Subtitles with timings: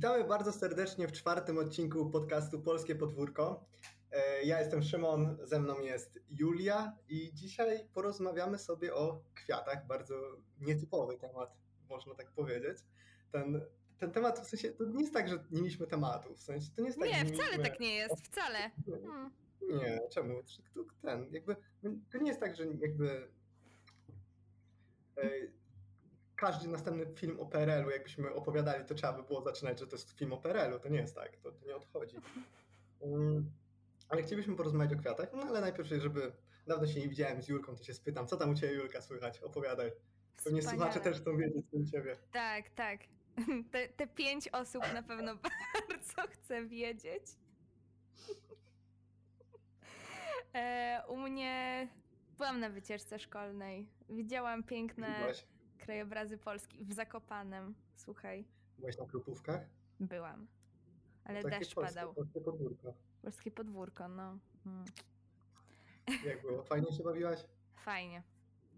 [0.00, 3.64] Witamy bardzo serdecznie w czwartym odcinku podcastu Polskie Podwórko.
[4.12, 9.86] E, ja jestem Szymon, ze mną jest Julia i dzisiaj porozmawiamy sobie o kwiatach.
[9.86, 10.14] Bardzo
[10.60, 11.56] nietypowy temat,
[11.88, 12.78] można tak powiedzieć.
[13.32, 13.60] Ten,
[13.98, 16.34] ten temat w sensie, to nie jest tak, że nie mieliśmy tematu.
[16.34, 17.64] W sensie, to nie jest tak, Nie, wcale mieliśmy...
[17.64, 18.58] tak nie jest, wcale.
[18.86, 19.30] Hmm.
[19.62, 20.42] Nie, czemu?
[21.02, 21.56] Ten, jakby,
[22.12, 23.28] to nie jest tak, że jakby
[25.16, 25.30] e,
[26.40, 30.10] każdy następny film o PRL-u, jakbyśmy opowiadali, to trzeba by było zaczynać, że to jest
[30.10, 30.78] film o PRL-u.
[30.78, 32.16] To nie jest tak, to, to nie odchodzi.
[33.00, 33.50] Um,
[34.08, 36.32] ale chcielibyśmy porozmawiać o kwiatach, no ale najpierw, żeby
[36.66, 39.40] dawno się nie widziałem z Julką, to się spytam, co tam u Ciebie Julka słychać?
[39.40, 39.92] Opowiadaj.
[40.44, 40.92] Pewnie Wspaniale.
[40.92, 42.16] słuchacze też chcą wiedzieć, u Ciebie.
[42.32, 43.00] Tak, tak.
[43.72, 45.34] Te, te pięć osób na pewno
[45.88, 47.22] bardzo chce wiedzieć.
[50.54, 51.88] E, u mnie
[52.36, 53.88] byłam na wycieczce szkolnej.
[54.08, 55.32] Widziałam piękne
[55.80, 57.74] krajobrazy Polski w Zakopanem.
[57.96, 58.44] Słuchaj,
[58.78, 59.60] byłaś na Krupówkach?
[60.00, 60.46] byłam.
[61.24, 62.14] Ale Takie deszcz polskie, padał.
[62.14, 62.94] Polskie podwórko.
[63.22, 64.38] Polskie podwórko, no.
[64.66, 64.84] Mm.
[66.26, 66.62] Jak było?
[66.62, 67.38] Fajnie się bawiłaś?
[67.76, 68.22] Fajnie.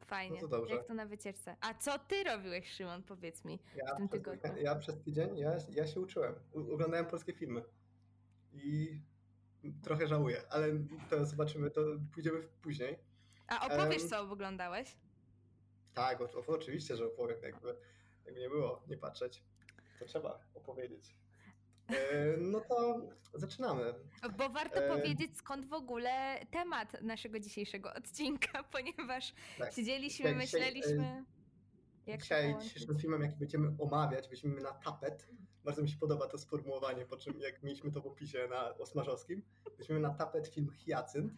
[0.07, 0.35] Fajnie.
[0.43, 0.75] No to dobrze.
[0.75, 1.57] Jak to na wycieczce.
[1.61, 3.03] A co ty robiłeś, Szymon?
[3.03, 3.59] Powiedz mi.
[3.77, 4.63] Ja W tym przez, tygodniu.
[4.63, 6.35] ja przez tydzień, ja, ja się uczyłem.
[6.53, 7.63] U, oglądałem polskie filmy.
[8.53, 9.01] I
[9.83, 10.67] trochę żałuję, ale
[11.11, 11.81] to zobaczymy, to
[12.15, 12.99] pójdziemy później.
[13.49, 14.97] A opowiesz, Em, co oglądałeś?
[15.95, 17.77] Tak, o, o, oczywiście, że opowiem, jakby,
[18.27, 19.43] jakby nie było, nie patrzeć.
[19.99, 21.17] To trzeba opowiedzieć.
[21.89, 23.01] E, no to
[23.35, 23.95] zaczynamy.
[24.39, 29.73] Bo warto E, powiedzieć, skąd w ogóle temat naszego dzisiejszego odcinka, ponieważ Tak.
[29.73, 31.25] siedzieliśmy, Ja dzisiaj, myśleliśmy.
[32.07, 35.29] Jak to Dzisiaj dzisiejszym filmem, jaki będziemy omawiać, weźmiemy na tapet.
[35.65, 39.43] Bardzo mi się podoba to sformułowanie, po czym jak mieliśmy to w opisie na Osmarzowskim,
[39.79, 41.33] weźmiemy na tapet film Hyacynt.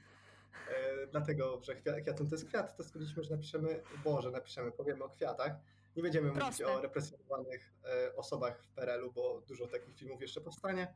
[0.71, 5.05] E, dlatego, że chwia- hyacynt to jest kwiat, to stwierdziliśmy, że napiszemy, Boże, napiszemy, powiemy
[5.05, 5.53] o kwiatach.
[5.97, 6.65] Nie będziemy Proste.
[6.65, 10.95] mówić o represjonowanych e, osobach w PRL-u, bo dużo takich filmów jeszcze powstanie.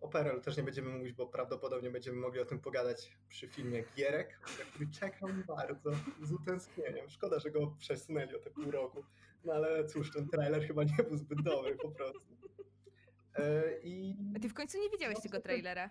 [0.00, 3.84] O PRL-u też nie będziemy mówić, bo prawdopodobnie będziemy mogli o tym pogadać przy filmie
[3.96, 5.90] Gierek, na który czekam bardzo
[6.22, 7.08] z utęsknieniem.
[7.10, 9.04] Szkoda, że go przesunęli o te pół roku.
[9.44, 12.20] No ale cóż, ten trailer chyba nie był zbyt dobry po prostu.
[13.34, 15.90] E, I A Ty w końcu nie widziałeś No, tego trailera.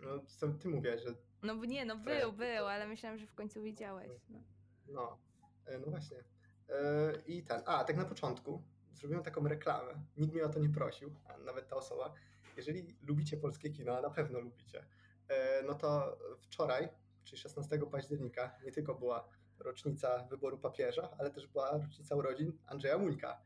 [0.00, 3.62] No, co ty mówiłeś, że No nie, no był, był, ale myślałam, że w końcu
[3.62, 4.10] widziałeś.
[4.28, 4.38] No.
[4.88, 5.18] no,
[5.66, 6.16] e, no właśnie.
[6.68, 8.62] E, I ten, a tak na początku
[8.94, 9.94] zrobiłem taką reklamę.
[10.16, 12.14] Nikt mnie o to nie prosił, a nawet ta osoba.
[12.56, 14.84] Jeżeli lubicie polskie kino, a na pewno lubicie,
[15.28, 16.88] e, no to wczoraj,
[17.24, 19.28] czyli 16 października, nie tylko była
[19.58, 23.40] rocznica wyboru papieża, ale też była rocznica urodzin Andrzeja Muńka.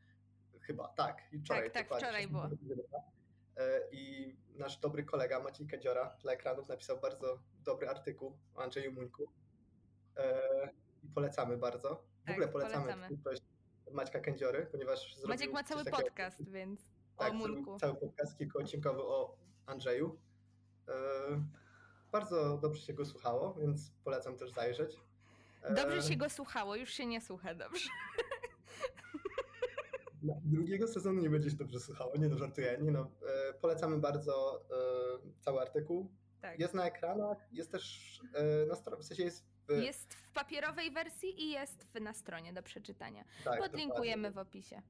[0.61, 1.23] Chyba, tak.
[1.33, 3.13] I wczoraj, Tak, tak, wczoraj 16 było.
[3.57, 8.93] E, I nasz dobry kolega Maciej Kędziora dla ekranów napisał bardzo dobry artykuł o Andrzeju
[8.93, 9.29] Muńku.
[10.17, 10.69] E,
[11.03, 11.95] I polecamy bardzo.
[12.23, 13.07] W Tak, ogóle polecamy polecamy.
[13.07, 13.43] twórczość
[13.91, 16.81] Maćka Kędziory, ponieważ zrobił Maciek ma cały takiego- podcast, więc
[17.17, 17.79] tak, o Munku.
[17.79, 19.37] cały podcast kilkuodcinkowy o
[19.67, 20.19] Andrzeju.
[20.89, 20.93] E,
[22.13, 24.97] bardzo dobrze się go słuchało, więc polecam też zajrzeć.
[25.77, 27.89] Dobrze się go słuchało, już się nie słucha dobrze.
[30.23, 32.79] No, Drugiego sezonu nie będzie się dobrze słuchało, nie no, żartuję.
[32.81, 33.11] Nie no,
[33.51, 36.13] e, polecamy bardzo e, cały artykuł.
[36.41, 36.59] Tak.
[36.61, 39.83] Jest na ekranach, jest też e, na stronie, w sensie jest w...
[39.83, 43.25] Jest w papierowej wersji i jest w, na stronie do przeczytania.
[43.45, 44.45] tak, Podlinkujemy dokładnie.
[44.45, 44.83] w opisie.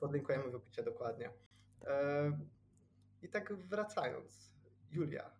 [0.00, 1.30] Podlinkujemy w opisie dokładnie.
[1.86, 2.38] E,
[3.22, 4.52] I tak wracając,
[4.90, 5.30] Julia,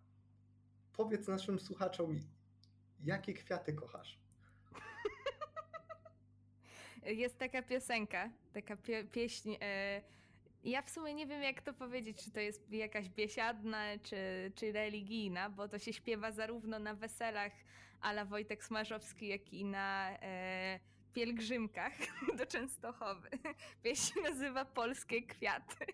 [0.93, 2.19] powiedz naszym słuchaczom,
[3.03, 4.19] jakie kwiaty kochasz?
[7.07, 9.55] Jest taka piosenka, taka pie pieśń.
[9.61, 10.01] E,
[10.63, 14.71] ja w sumie nie wiem, jak to powiedzieć, czy to jest jakaś biesiadna, czy, czy
[14.71, 17.51] religijna, bo to się śpiewa zarówno na weselach
[18.01, 20.79] ala Wojtek Smarzowski, jak i na e,
[21.13, 21.93] pielgrzymkach
[22.37, 23.29] do Częstochowy.
[23.83, 25.85] Pieśń nazywa Polskie Kwiaty.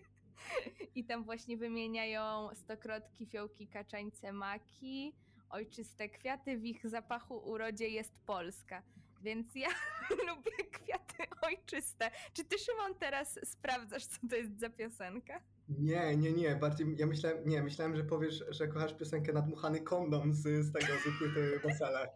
[0.94, 5.14] I tam właśnie wymieniają stokrotki, fiołki, kaczańce, maki,
[5.50, 8.82] ojczyste kwiaty, w ich zapachu urodzie jest Polska.
[9.22, 9.68] Więc ja
[10.28, 12.10] lubię kwiaty ojczyste.
[12.32, 15.40] Czy ty, Szymon, teraz sprawdzasz, co to jest za piosenka?
[15.68, 20.34] Nie, nie, nie, bardziej ja myślałem, nie, myślałem, że powiesz, że kochasz piosenkę Nadmuchany kondom
[20.34, 22.08] z, z tego, z płyty Wesele.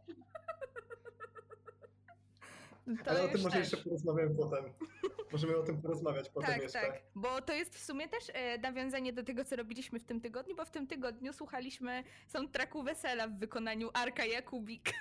[3.04, 3.72] To Ale o tym może też.
[3.72, 4.64] jeszcze porozmawiamy potem.
[5.32, 6.80] Możemy o tym porozmawiać potem Tak, jeszcze.
[6.80, 10.20] tak, bo to jest w sumie też e, nawiązanie do tego, co robiliśmy w tym
[10.20, 14.90] tygodniu, bo w tym tygodniu słuchaliśmy soundtracku Wesela w wykonaniu Arka Jakubik.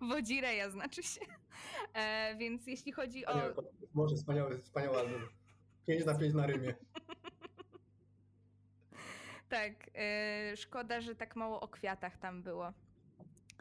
[0.10, 1.20] Wodzireja znaczy się.
[1.94, 3.34] E, więc jeśli chodzi o...
[3.94, 5.20] Może wspaniały, wspaniały album.
[5.86, 6.74] 5 na 5 na rymie.
[9.48, 12.72] Tak, e, szkoda, że tak mało o kwiatach tam było.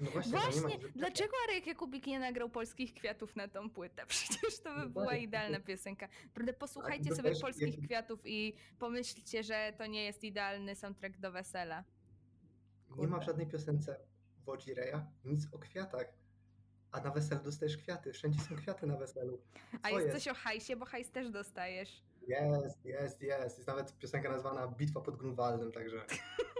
[0.01, 4.05] No właśnie, ma Właśnie, nic- dlaczego Arek Jakubik nie nagrał polskich kwiatów na tą płytę?
[4.07, 6.07] Przecież to by No była idealna piosenka.
[6.25, 11.31] Naprawdę posłuchajcie to sobie polskich kwiatów i pomyślcie, że to nie jest idealny soundtrack do
[11.31, 11.83] wesela.
[12.89, 13.25] Nie ma w Kurde.
[13.25, 13.99] żadnej piosence
[14.45, 16.20] Wodzi Reja nic o kwiatach.
[16.91, 18.13] A na weselu dostajesz kwiaty.
[18.13, 19.41] Wszędzie są kwiaty na weselu.
[19.83, 22.03] A Co jest coś o hajsie, bo hajs też dostajesz.
[22.27, 23.57] Jest, jest, jest.
[23.57, 26.05] Jest nawet piosenka nazwana Bitwa pod Grunwaldem, także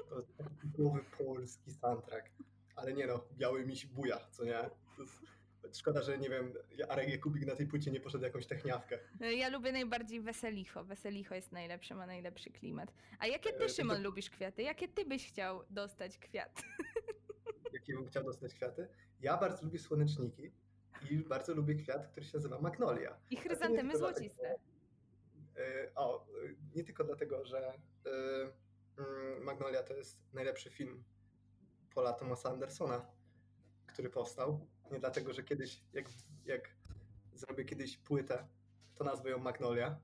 [0.10, 2.30] to jest typowy polski soundtrack.
[2.76, 4.70] Ale nie no, biały miś buja, co nie?
[5.64, 6.54] Jest, szkoda, że nie wiem,
[6.90, 9.00] Arek Jakubik na tej płycie nie poszedł jakąś techniawkę.
[9.20, 10.84] Ja lubię najbardziej weselicho.
[10.84, 12.94] Weselicho jest najlepsze, ma najlepszy klimat.
[13.20, 14.64] A jakie E, ty, to Szymon, to- lubisz kwiaty?
[14.64, 16.62] Jakie ty byś chciał dostać kwiat?
[17.82, 18.88] Jakie bym chciał dostać kwiaty?
[19.22, 20.52] Ja bardzo lubię słoneczniki
[21.10, 23.18] i bardzo lubię kwiat, który się nazywa magnolia.
[23.30, 24.56] I chryzantemy dlatego, złociste.
[25.58, 26.28] E, O, e,
[26.76, 27.74] nie tylko dlatego, że e,
[28.98, 31.04] mm, Magnolia to jest najlepszy film
[31.96, 33.06] Paula Thomasa Andersona,
[33.88, 34.68] który powstał.
[34.92, 36.06] Nie dlatego, że kiedyś, jak,
[36.46, 36.70] jak
[37.34, 38.48] zrobię kiedyś płytę,
[38.96, 40.00] to nazwę ją Magnolia.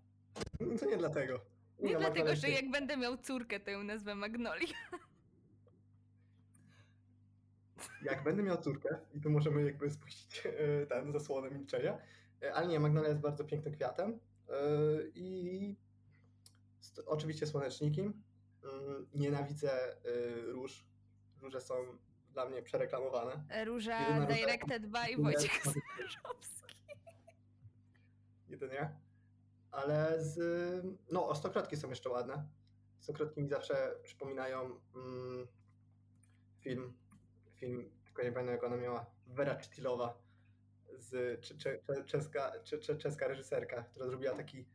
[0.59, 1.39] No To nie dlatego.
[1.79, 4.67] Nie dlatego, Magnolia że jest- jak będę miał córkę, to ją nazwę Magnolia.
[8.03, 11.97] Jak będę miał córkę, i tu możemy jakby spuścić e, ten zasłonę milczenia,
[12.43, 14.19] e, ale nie, Magnolia jest bardzo pięknym kwiatem
[14.49, 14.53] e,
[15.15, 15.75] i
[17.05, 18.01] oczywiście słoneczniki.
[18.01, 19.95] Mm, Nienawidzę
[20.47, 20.85] róż.
[21.41, 21.73] Róże są
[22.33, 23.43] dla mnie przereklamowane.
[23.65, 26.75] Róża Jedyna róża- directed by Jedyna- Wojciech Starzowski.
[28.49, 28.95] Jedynie.
[29.71, 30.37] Ale z...
[31.11, 32.47] No, o stokrotki są jeszcze ładne.
[32.99, 35.47] Stokrotki mi zawsze przypominają mm,
[36.59, 36.93] film,
[37.57, 40.17] film, tylko nie pamiętam jak ona miała, Vera Czytilowa,
[40.97, 44.65] z, cze, cze, cze, czeska, cze, cze, czeska reżyserka, która zrobiła taki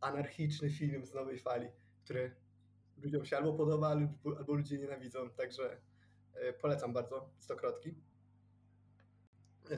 [0.00, 1.68] anarchiczny film z nowej fali,
[2.04, 2.34] który
[3.02, 5.76] ludziom się albo podoba, albo, albo ludzie nienawidzą, także
[6.34, 7.94] e, polecam bardzo Stokrotki.
[9.70, 9.76] E,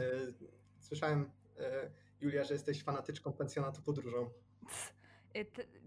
[0.80, 1.90] Słyszałem, e,
[2.20, 4.30] Julia, że jesteś fanatyczką pensjonatu podróżą.
[5.36, 5.46] Y,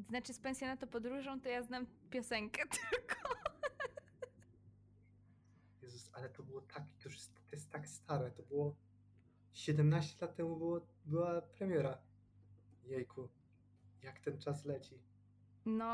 [0.09, 3.15] Znaczy z pensjonatu podróżą to ja znam piosenkę tylko.
[6.17, 8.75] Ale to było tak, to już jest, to jest tak stare, to było
[9.53, 11.97] 17 lat temu było, była premiera.
[12.85, 13.27] Jejku,
[14.03, 14.99] jak ten czas leci.
[15.65, 15.85] No,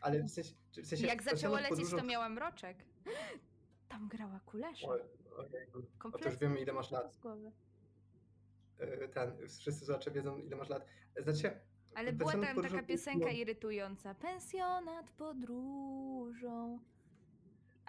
[0.00, 2.84] Ale w sensie, w sensie jak zaczęło lecieć, to podróżą- miałam roczek.
[3.88, 4.86] Tam grała Kulesza.
[4.88, 4.92] O,
[5.36, 5.78] ojejku.
[5.78, 7.14] A to Kompletnie już wiemy ile masz lat.
[7.14, 7.52] z głowy.
[8.78, 10.86] E, Ten, wszyscy słuchacze wiedzą ile masz lat.
[11.16, 11.60] Znaczy,
[11.94, 14.14] Ale była tam podróżą taka to piosenka było- irytująca.
[14.14, 16.78] Pensjonat podróżą.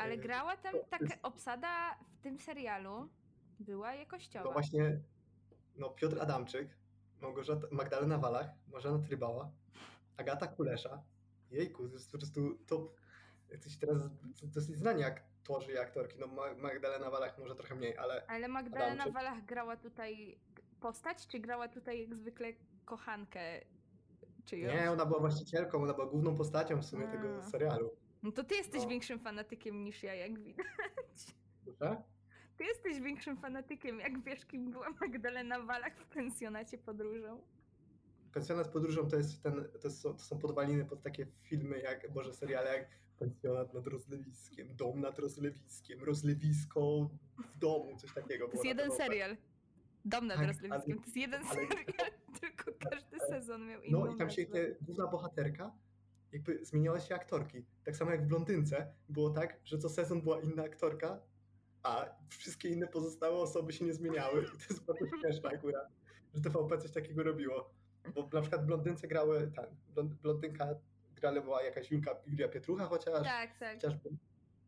[0.04, 3.10] Ale E, grała tam taka obsada w tym serialu
[3.60, 4.46] była jakościowa.
[4.46, 5.00] no właśnie,
[5.76, 6.70] no Piotr Adamczyk,
[7.22, 9.52] Małgorzata, Magdalena Walach, Marzena Trybała,
[10.18, 11.04] Agata Kulesza.
[11.52, 12.96] Jejku, to jest po prostu top.
[13.50, 13.98] Jesteś teraz
[14.44, 16.16] dosyć znani aktorzy i aktorki.
[16.20, 19.14] No Ma- Magdalena Walach może trochę mniej, ale Ale Magdalena Adamczyk.
[19.14, 20.40] Walach grała tutaj
[20.80, 22.54] postać, czy grała tutaj jak zwykle
[22.86, 23.42] kochankę
[24.46, 24.74] czyjąś?
[24.74, 27.42] nie, ona była właścicielką, ona była główną postacią w sumie tego A.
[27.44, 27.90] serialu.
[28.24, 28.90] No to ty jesteś No.
[28.90, 30.66] większym fanatykiem niż ja, jak widać.
[31.66, 32.04] Proszę?
[32.58, 37.42] Ty jesteś większym fanatykiem, jak wiesz, kim była Magdalena Walach w pensjonacie podróżą.
[38.34, 42.34] Pensjonat podróżą to jest ten, to są, to są podwaliny pod takie filmy jak, boże,
[42.34, 42.88] seriale jak
[43.20, 48.46] Pensjonat nad rozlewiskiem, Dom nad rozlewiskiem, Rozlewisko w domu, coś takiego.
[48.48, 49.04] To jest jeden TVP.
[49.04, 49.38] serial.
[50.06, 50.72] Dom nad Tak, Rozlewiskiem.
[50.94, 51.86] ale- To jest jeden ale- serial,
[52.42, 55.72] tylko każdy sezon miał inną No i tam się te, główna bohaterka,
[56.34, 57.66] jakby zmieniała się aktorki.
[57.84, 61.20] Tak samo jak w Blondynce było tak, że co sezon była inna aktorka,
[61.84, 64.42] a wszystkie inne pozostałe osoby się nie zmieniały.
[64.44, 65.88] I to jest bardzo śmieszne akurat,
[66.34, 67.70] że TVP coś takiego robiło.
[68.16, 70.68] Bo na przykład w Blondynce grały, ten, Blond- Blondynka
[71.16, 73.74] grała była jakaś Julka, Julia Pietrucha chociaż, Tak, tak.
[73.76, 74.10] chociażby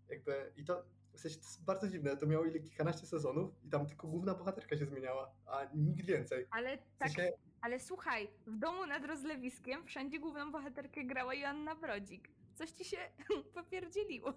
[0.10, 3.70] jakby i to w sensie to jest bardzo dziwne, to miało ile kilkanaście sezonów i
[3.70, 6.46] tam tylko główna bohaterka się zmieniała, a nikt więcej.
[6.52, 7.32] Ale W tak, sensie,
[7.66, 12.30] ale słuchaj, w domu nad rozlewiskiem wszędzie główną bohaterkę grała Joanna Brodzik.
[12.56, 12.98] Coś ci się
[13.56, 14.34] popierdzieliło.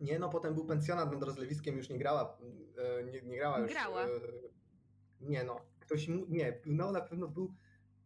[0.00, 2.38] Nie, no potem był pensjonat nad rozlewiskiem, już nie grała,
[3.00, 3.70] e, nie, nie grała już.
[3.72, 4.02] Grała.
[4.04, 4.08] e,
[5.20, 7.54] Nie no, ktoś, mu- nie, no na pewno był,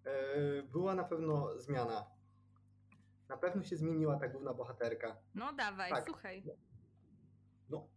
[0.04, 2.06] e, była na pewno zmiana.
[3.28, 5.16] Na pewno się zmieniła ta główna bohaterka.
[5.35, 6.04] No dawaj, Tak.
[6.06, 6.42] słuchaj.
[7.68, 7.88] No,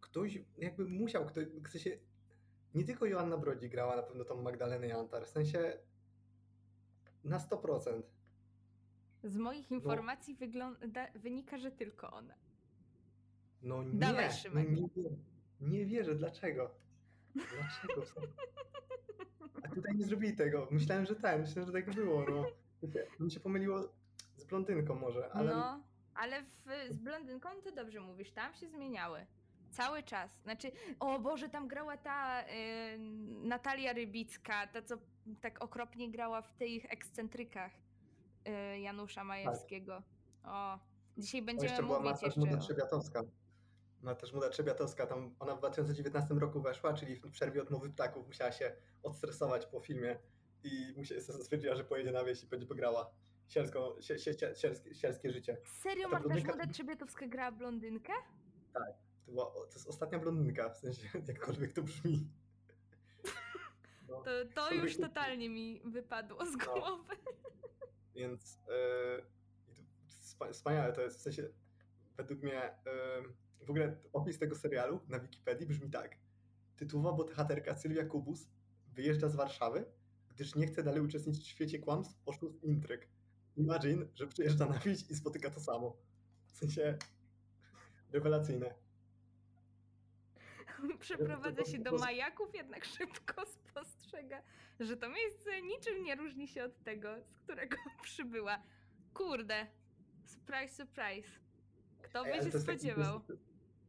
[0.00, 1.98] ktoś jakby musiał, ktoś, chce się,
[2.74, 5.78] nie tylko Joanna Brodzi grała na pewno tą Magdalenę Jantar, w sensie
[7.24, 8.02] na 100%.
[9.24, 9.76] Z moich No.
[9.76, 12.34] informacji wygląda, wynika, że tylko ona.
[13.62, 15.10] No nie, Dawaj, no nie, wierzę.
[15.60, 16.70] nie wierzę, dlaczego?
[17.34, 18.02] Dlaczego?
[19.62, 20.68] A tutaj nie zrobili tego.
[20.70, 22.24] Myślałem, że ten, myślałem, że tak było.
[22.30, 22.44] No.
[23.20, 23.88] Mi się pomyliło
[24.36, 25.82] z blondynką może, ale No,
[26.14, 29.26] ale w, z blondynką to dobrze mówisz, tam się zmieniały.
[29.72, 30.30] Cały czas.
[30.42, 32.46] Znaczy, o Boże, tam grała ta y,
[33.44, 34.94] Natalia Rybicka, ta co
[35.40, 37.72] tak okropnie grała w tych ekscentrykach
[38.74, 40.02] y, Janusza Majewskiego.
[40.44, 40.78] O,
[41.18, 42.40] dzisiaj będziemy jeszcze była mówić Marta jeszcze.
[42.40, 43.22] Żmuda o- Trzebiatowska.
[44.02, 48.52] Marta Żmuda Trzebiatowska, tam ona w 2019 roku weszła, czyli w przerwie od ptaków musiała
[48.52, 50.18] się odstresować po filmie
[50.64, 53.10] i stwierdziła, że pojedzie na wieś i będzie pograła
[53.48, 55.56] sielską, sie, sie, sie, sielskie, sielskie życie.
[55.64, 58.12] Serio Marta Żmuda Trzebiatowska grała blondynkę?
[59.26, 62.26] To, była, to jest ostatnia blondynka, w sensie jakkolwiek to brzmi.
[64.08, 65.08] No, To, to już kupię.
[65.08, 66.64] totalnie mi wypadło z No.
[66.74, 67.14] głowy.
[68.16, 69.22] Więc yy,
[69.68, 71.48] i to wspa- wspaniałe to jest, w sensie
[72.16, 76.16] według mnie yy, w ogóle opis tego serialu na Wikipedii brzmi tak.
[76.76, 78.48] Tytułowa bohaterka Sylwia Kubus
[78.88, 79.84] wyjeżdża z Warszawy,
[80.28, 83.08] gdyż nie chce dalej uczestniczyć w świecie kłamstw, oszustw i intryg.
[83.56, 85.96] Imagine, że przyjeżdża na wieś i spotyka to samo.
[86.46, 86.98] W sensie
[88.12, 88.74] rewelacyjne.
[91.00, 94.42] Przeprowadza się do majaków, jednak szybko spostrzega,
[94.80, 98.62] że to miejsce niczym nie różni się od tego, z którego przybyła.
[99.14, 99.66] Kurde,
[100.24, 101.28] surprise, surprise.
[102.02, 103.20] Kto by Ej, się taki- to jest- spodziewał?
[103.20, 103.44] to jest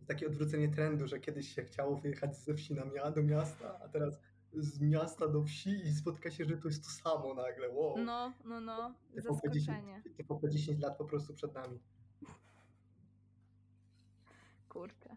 [0.07, 4.19] Takie odwrócenie trendu, że kiedyś się chciało wyjechać ze wsi na do miasta, a teraz
[4.53, 7.69] z miasta do wsi i spotka się, że to jest to samo nagle.
[7.69, 7.97] Wow.
[7.97, 10.01] No, no, no, 10, zaskoczenie.
[10.17, 11.79] TVP 10 lat po prostu przed nami.
[14.69, 15.15] Kurczę.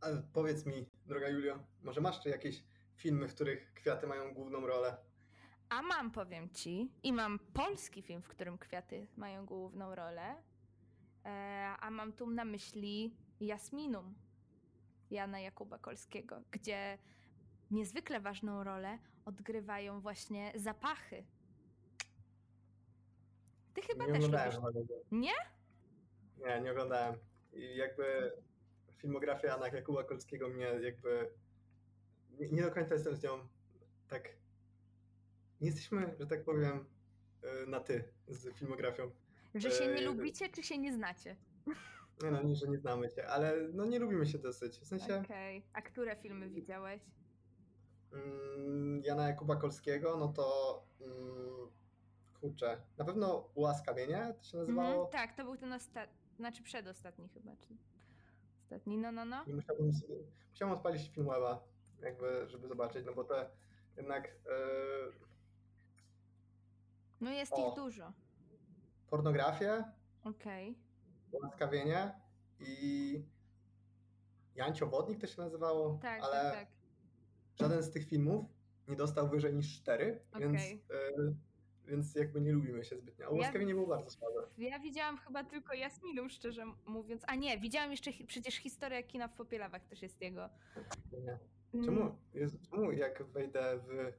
[0.00, 2.64] Ale powiedz mi, droga Julio, może masz jeszcze jakieś
[2.94, 4.96] filmy, w których kwiaty mają główną rolę?
[5.68, 10.34] A mam, powiem ci, i mam polski film, w którym kwiaty mają główną rolę,
[11.24, 11.28] e,
[11.80, 14.14] a mam tu na myśli Jasminum
[15.10, 16.98] Jana Jakuba Kolskiego, gdzie
[17.70, 21.24] niezwykle ważną rolę odgrywają właśnie zapachy.
[23.74, 24.88] Ty chyba nie też lubisz.
[25.12, 25.32] Nie?
[26.38, 27.14] Nie, nie oglądałem.
[27.52, 28.32] I jakby
[28.98, 31.30] filmografia Jana Jakuba Kolskiego mnie jakby
[32.38, 33.48] nie, nie do końca jestem z nią
[34.08, 34.28] tak
[35.60, 36.84] nie jesteśmy, że tak powiem,
[37.64, 39.10] y, na ty z filmografią.
[39.54, 41.36] Że się nie Eee, lubicie, czy się nie znacie?
[42.22, 44.78] Nie no, nie, że nie znamy się, ale no nie lubimy się dosyć.
[44.80, 45.62] W sensie Okej.
[45.72, 47.02] A które filmy widziałeś?
[48.12, 51.68] mm, Jana Jakuba Kolskiego, no to mm,
[52.40, 54.88] kurczę, na pewno Ułaskawienie to się nazywało.
[54.88, 57.76] Mhm, tak, to był ten ostatni, znaczy przedostatni chyba, czy
[58.68, 59.44] ostatni, no, no, no.
[59.46, 60.14] I musiałbym, sobie,
[60.50, 61.64] musiałem odpalić film Weba,
[62.00, 63.50] jakby, żeby zobaczyć, no bo te
[63.96, 65.12] jednak yy,
[67.20, 67.68] No jest O.
[67.68, 68.12] ich dużo.
[69.10, 69.84] pornografię,
[70.24, 70.78] Okej.
[71.32, 72.20] ułaskawienie
[72.60, 73.24] i
[74.54, 76.68] Jancio Wodnik to się nazywało, Tak, ale tak, tak.
[77.60, 78.46] żaden z tych filmów
[78.88, 80.84] nie dostał wyżej niż 4, więc, Okej.
[81.18, 81.34] yy,
[81.88, 83.26] więc jakby nie lubimy się zbytnio.
[83.26, 84.40] A Ja- ułaskawienie było bardzo słabe.
[84.58, 87.22] Ja widziałam chyba tylko Jasminum, szczerze mówiąc.
[87.26, 90.48] A nie, widziałam jeszcze hi- przecież historię kina w Popielawach też jest jego.
[91.12, 91.38] Nie.
[91.74, 94.12] Mm, Czemu, Jezu, czemu jak wejdę w,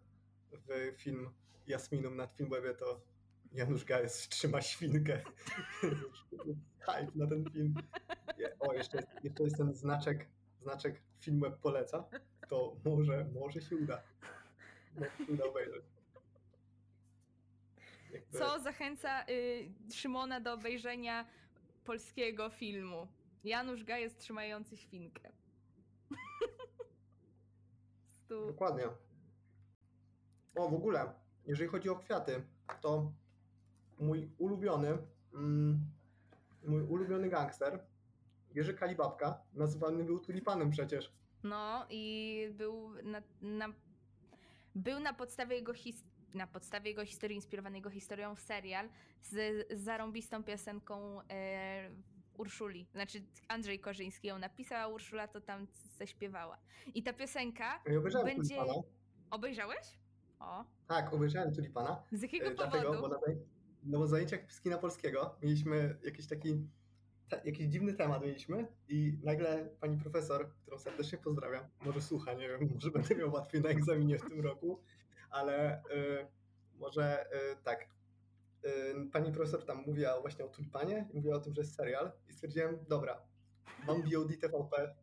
[0.52, 1.30] w film
[1.68, 3.02] Jasminum na Filmwebie, to
[3.52, 5.22] Janusz Gajos trzyma świnkę.
[6.86, 7.74] Hype na ten film.
[8.60, 10.28] O, jeszcze, jest- jeszcze jest ten znaczek,
[10.62, 12.06] znaczek Filmweb poleca.
[12.50, 14.02] To może, może się uda.
[14.96, 15.84] Może się uda obejrzeć.
[18.32, 21.26] Co zachęca y, Szymona do obejrzenia
[21.86, 23.08] polskiego filmu?
[23.44, 25.32] Janusz Gajos trzymający świnkę.
[28.08, 28.48] Stu.
[28.48, 28.84] Dokładnie.
[30.56, 31.14] O, w ogóle,
[31.46, 32.44] jeżeli chodzi o kwiaty,
[32.82, 33.12] to
[34.00, 34.98] mój ulubiony,
[35.34, 35.80] mm,
[36.64, 37.80] mój ulubiony gangster,
[38.56, 41.14] Jerzy Kalibabka, nazywany był tulipanem przecież.
[41.44, 43.74] No i był na, na,
[44.76, 48.90] był na podstawie jego his, na podstawie jego historii inspirowany jego historią serial
[49.22, 51.90] z, zarąbistą piosenką e,
[52.38, 52.88] Urszuli.
[52.92, 55.68] Znaczy Andrzej Korzyński ją napisał, a Urszula to tam
[55.98, 56.58] zaśpiewała.
[56.94, 58.74] I ta piosenka Ja Będzie- tulipana.
[59.32, 60.00] obejrzałeś?
[60.40, 62.04] O, Tak, obejrzałem tulipana.
[62.12, 63.02] z jakiego E, Dlatego, powodu?
[63.02, 63.20] bo na,
[63.84, 66.68] no bo zajęciach z kina polskiego mieliśmy jakiś taki,
[67.30, 72.48] te, jakiś dziwny temat mieliśmy i nagle pani profesor, którą serdecznie pozdrawiam, może słucha, nie
[72.50, 74.82] wiem, może będę miał łatwiej na egzaminie w tym roku,
[75.30, 76.28] ale y,
[76.76, 77.90] może y, tak.
[78.66, 82.12] Y, pani profesor tam mówiła właśnie o tulipanie, i mówiła o tym, że jest serial
[82.30, 83.22] i stwierdziłem, dobra,
[83.88, 84.96] mam VOD TVP,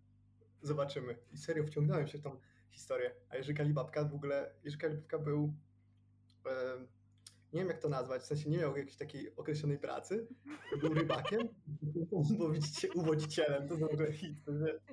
[0.63, 1.17] zobaczymy.
[1.33, 2.41] I serio wciągnąłem się w tą
[2.71, 3.15] historię.
[3.29, 5.53] A Jerzy Kalibabka w ogóle, Jerzy Kalibabka był
[7.53, 10.27] nie wiem jak to nazwać, w sensie nie miał jakiejś takiej określonej pracy,
[10.81, 11.49] był rybakiem,
[12.39, 14.37] bo widzicie, uwodzicielem, to w ogóle hit.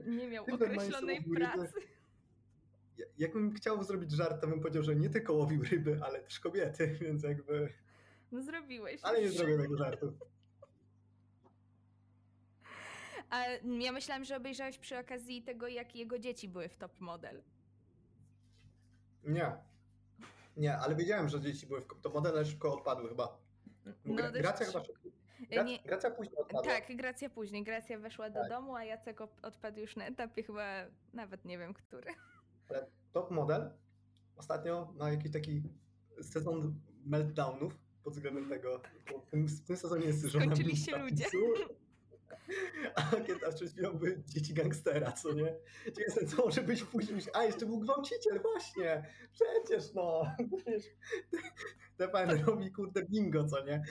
[0.06, 1.74] nie- miał określonej ryby- pracy.
[3.18, 6.88] Jakbym chciał zrobić żart, to bym powiedział, że nie tylko łowił ryby, ale też kobiety,
[7.02, 7.74] więc jakby,
[8.32, 9.00] No zrobiłeś.
[9.04, 10.14] ale nie zrobię tego żartu.
[13.30, 13.46] A
[13.80, 17.42] ja myślałam, że obejrzałeś przy okazji tego, jak jego dzieci były w top model.
[19.24, 19.52] Nie.
[20.58, 23.38] Nie, ale wiedziałem, że dzieci były w to modele szybko odpadły chyba.
[24.06, 25.10] No, Gra, Gracja chyba szybko.
[25.52, 26.74] Gra, nie- Gracja później odpadła.
[26.74, 27.64] Tak, Gracja później.
[27.64, 28.50] Gracja weszła do Tak.
[28.50, 32.12] domu, a Jacek odpadł już na etapie chyba nawet nie wiem który.
[33.12, 33.72] Top model
[34.36, 35.64] ostatnio ma jakiś taki
[36.22, 38.82] sezon meltdownów pod względem tego.
[39.28, 41.26] W tym, w tym sezonie jest żona Skończyli się ministra ludzie.
[42.96, 45.56] A kiedy przed chwilą były dzieci gangstera, co nie?
[45.98, 47.22] Jestem, co może być później.
[47.34, 49.06] A, jeszcze był gwałciciel, właśnie.
[49.32, 50.24] Przecież no.
[50.58, 50.84] Przecież
[51.98, 53.84] TVN robi kurde bingo, co nie?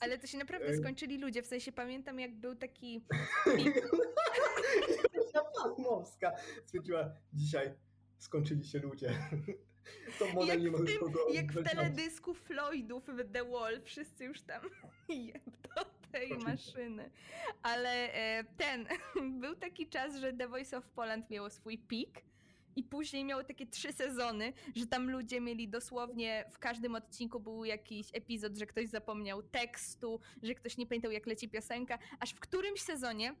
[0.00, 1.42] Ale to się naprawdę skończyli ludzie.
[1.42, 3.04] W sensie pamiętam, jak był taki.
[5.14, 6.32] Zosia Pasmowska
[6.64, 7.74] stwierdziła, dzisiaj
[8.18, 9.14] skończyli się ludzie.
[10.18, 13.82] To model Jak nie już tym, jak w teledysku Floydów w The Wall.
[13.82, 14.62] Wszyscy już tam
[15.08, 16.50] jeb do tej Oczywiście.
[16.50, 17.10] maszyny.
[17.62, 18.86] Ale e, ten.
[19.40, 22.22] Był taki czas, że The Voice of Poland miało swój pik.
[22.76, 27.64] I później miało takie trzy sezony, że tam ludzie mieli dosłownie w każdym odcinku był
[27.64, 32.40] jakiś epizod, że ktoś zapomniał tekstu, że ktoś nie pamiętał jak leci piosenka, aż w
[32.40, 33.34] którymś sezonie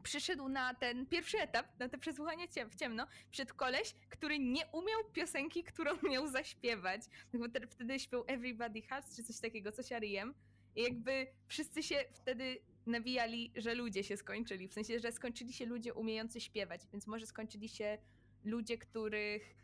[0.00, 4.66] przyszedł na ten pierwszy etap, na te przesłuchanie ciem- w ciemno, przed koleś, który nie
[4.66, 7.02] umiał piosenki, którą miał zaśpiewać.
[7.32, 10.34] No Bo te- wtedy śpiewał Everybody Has, czy coś takiego, coś Ariem.
[10.76, 14.68] I jakby wszyscy się wtedy nawijali, że ludzie się skończyli.
[14.68, 17.98] W sensie, że skończyli się ludzie umiejący śpiewać, więc może skończyli się
[18.44, 19.54] ludzie, których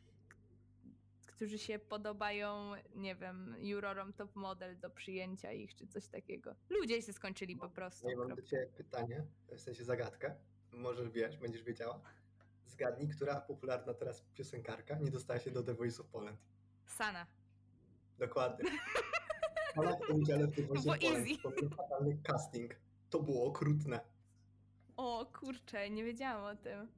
[1.36, 6.54] którzy się podobają, nie wiem, jurorom top model do przyjęcia ich, czy coś takiego.
[6.70, 8.08] Ludzie się skończyli po prostu.
[8.08, 9.26] Ja mam do Ciebie pytanie,
[9.56, 10.34] w sensie zagadkę.
[10.72, 12.00] Może wiesz, będziesz wiedziała.
[12.66, 16.38] Zgadnij, która popularna teraz piosenkarka nie dostała się do The Voice of Poland.
[16.86, 17.26] Sana.
[18.18, 18.70] Dokładnie.
[19.76, 21.42] Ona w tym udziale w The Voice of Poland.
[21.42, 22.76] To był fatalny casting.
[23.10, 24.00] To było okrutne.
[24.96, 26.88] O kurczę, nie wiedziałam o tym.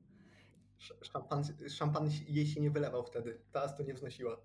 [0.79, 3.41] Sz- Szampan, szampan jej się nie wylewał wtedy.
[3.53, 4.37] Teraz to nie wznosiła,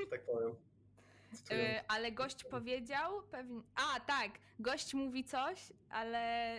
[0.00, 0.50] że tak powiem.
[1.50, 3.60] Yy, ale gość powiedział pewnie.
[3.74, 6.52] A, tak, gość mówi coś, ale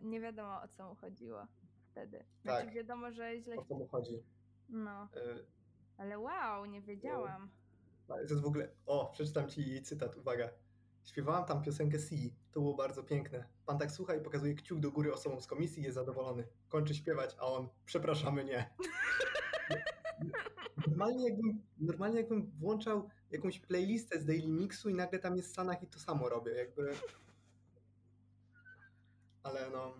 [0.00, 1.46] yy, nie wiadomo o co mu chodziło
[1.90, 2.24] wtedy.
[2.42, 2.74] Znaczy, Tak.
[2.74, 3.56] wiadomo, że źle.
[3.56, 4.22] O co mu chodzi?
[4.68, 5.44] No, Y,
[5.98, 7.50] ale wow, nie wiedziałam.
[8.06, 8.68] To jest w ogóle.
[8.86, 10.48] O, przeczytam ci cytat, uwaga.
[11.04, 12.29] Śpiewałam tam piosenkę Sea.
[12.52, 13.44] To było bardzo piękne.
[13.66, 16.46] Pan tak słucha i pokazuje kciuk do góry osobom z komisji jest zadowolony.
[16.68, 18.70] Kończy śpiewać, a on przepraszamy nie.
[20.86, 25.82] Normalnie jakbym, normalnie jakbym włączał jakąś playlistę z Daily Mixu i nagle tam jest Sanach
[25.82, 26.94] i to samo robię, jakby.
[29.42, 29.94] Ale no.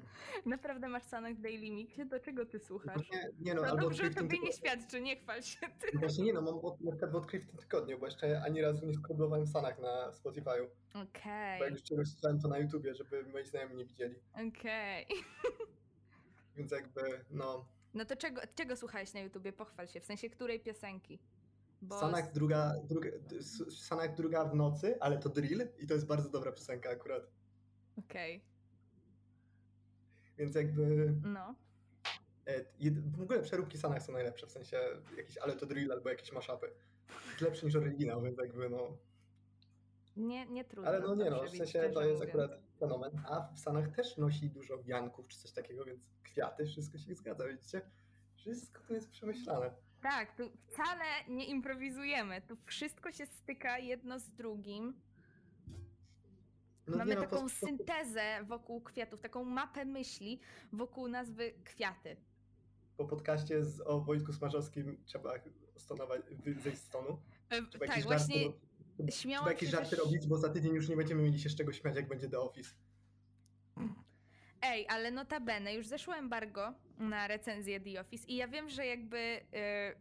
[0.47, 2.07] Naprawdę masz Sanek w Daily Mixie?
[2.07, 3.11] Do czego ty słuchasz?
[3.11, 5.43] Nie, nie no, No albo dobrze, odkryj w to tym mnie nie świadczy, nie chwal
[5.43, 5.87] się ty.
[5.95, 8.43] No Właśnie nie no, mam od, na przykład w odkryj w tym tygodniu, bo jeszcze
[8.43, 10.67] ani razu nie skrobowałem w Sanach na Spotify'u.
[10.95, 14.15] Bo Okej, jak już czegoś słuchałem to na YouTubie, żeby moi znajomi nie widzieli.
[14.35, 15.07] okej.
[16.57, 17.69] Więc jakby, no.
[17.95, 19.53] No to czego, czego słuchałeś na YouTubie?
[19.53, 21.19] Pochwal się, w sensie której piosenki?
[21.83, 23.11] Bo Sanak druga, druga,
[23.71, 27.23] Sanak druga w nocy, ale to drill i to jest bardzo dobra piosenka akurat.
[27.99, 28.45] Okej,
[30.41, 31.55] Więc jakby no.
[32.47, 32.65] e,
[33.19, 34.81] w ogóle przeróbki Sanak są najlepsze, w sensie
[35.17, 36.71] jakieś ale to drill albo jakieś mashupy.
[37.41, 38.97] Lepsze niż oryginał, więc jakby no.
[40.17, 40.91] Nie, nie trudno.
[40.91, 43.11] Ale no nie no, w sensie to jest akurat fenomen.
[43.29, 47.47] A w Sanach też nosi dużo wianków czy coś takiego, więc kwiaty, wszystko się zgadza,
[47.49, 47.83] widzicie?
[48.35, 49.71] Wszystko to jest przemyślane.
[50.03, 52.43] Tak, tu wcale nie improwizujemy.
[52.43, 55.01] Tu wszystko się styka jedno z drugim.
[56.87, 60.41] No Mamy nie no, taką po- syntezę wokół kwiatów, taką mapę myśli
[60.73, 62.17] wokół nazwy kwiaty.
[62.97, 65.35] po podcaście z, o Wojtku Smarzowskim trzeba
[65.77, 66.23] stonować,
[66.63, 67.21] zejść z stonu.
[67.51, 68.59] E, Trzeba tak, jakieś właśnie żarty,
[68.97, 70.03] trzeba śmiałam jakieś żarty że...
[70.03, 72.39] robić, bo za tydzień już nie będziemy mieli się z czego śmiać, jak będzie The
[72.41, 72.71] Office.
[74.63, 79.19] Ej, ale notabene, już zeszło embargo na recenzję The Office i ja wiem, że jakby
[79.53, 79.95] e,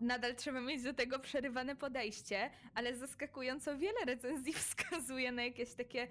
[0.00, 6.08] nadal trzeba mieć do tego przerywane podejście, ale zaskakująco wiele recenzji wskazuje na jakieś takie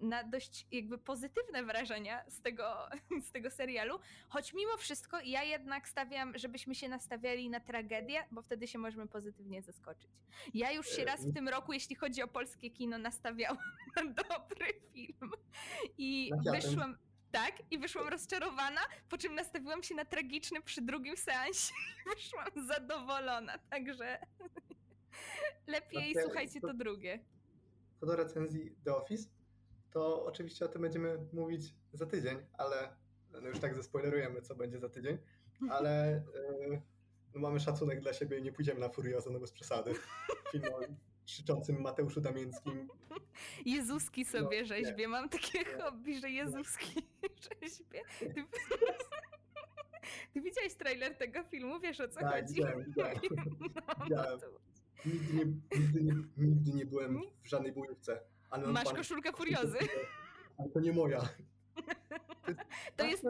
[0.00, 2.74] na dość jakby pozytywne wrażenia z tego,
[3.26, 8.42] z tego serialu, choć mimo wszystko ja jednak stawiam, żebyśmy się nastawiali na tragedię, bo
[8.42, 10.10] wtedy się możemy pozytywnie zaskoczyć.
[10.54, 13.58] Ja już się raz w tym roku, jeśli chodzi o polskie kino, nastawiałam
[13.96, 15.30] na dobry film.
[15.98, 16.96] I wyszłam
[17.32, 21.72] tak, i wyszłam rozczarowana, po czym nastawiłam się na tragiczny przy drugim seansie
[22.06, 24.18] i wyszłam zadowolona, także
[25.66, 27.18] lepiej słuchajcie to- to drugie.
[28.00, 29.28] Co do recenzji The Office,
[29.90, 32.96] to oczywiście o tym będziemy mówić za tydzień, ale
[33.42, 35.18] no już tak zaspoilerujemy, co będzie za tydzień,
[35.70, 36.22] ale
[36.68, 36.80] yy,
[37.34, 39.94] no mamy szacunek dla siebie i nie pójdziemy na Furioza, no bez przesady.
[40.52, 40.64] Film
[41.34, 42.88] krzyczącym Mateuszu Damięckim.
[43.66, 45.08] Jezuski sobie No, nie.
[45.08, 45.64] Mam takie Nie.
[45.64, 47.02] hobby, że Jezuski
[47.62, 48.02] rzeźbię.
[48.18, 48.34] Ty...
[50.32, 51.80] Ty widziałeś trailer tego filmu?
[51.80, 52.54] Wiesz o co Tak, chodzi?
[52.54, 53.16] widziałem, widziałem.
[53.98, 54.40] No, widziałem.
[54.40, 54.46] to...
[55.06, 55.44] Nigdy nie,
[55.78, 58.20] nigdy nie, nigdy nie byłem w żadnej bojówce.
[58.50, 59.78] Ale Masz pan- koszulkę furiozy.
[60.58, 61.20] Ale to nie moja.
[62.96, 63.22] To jest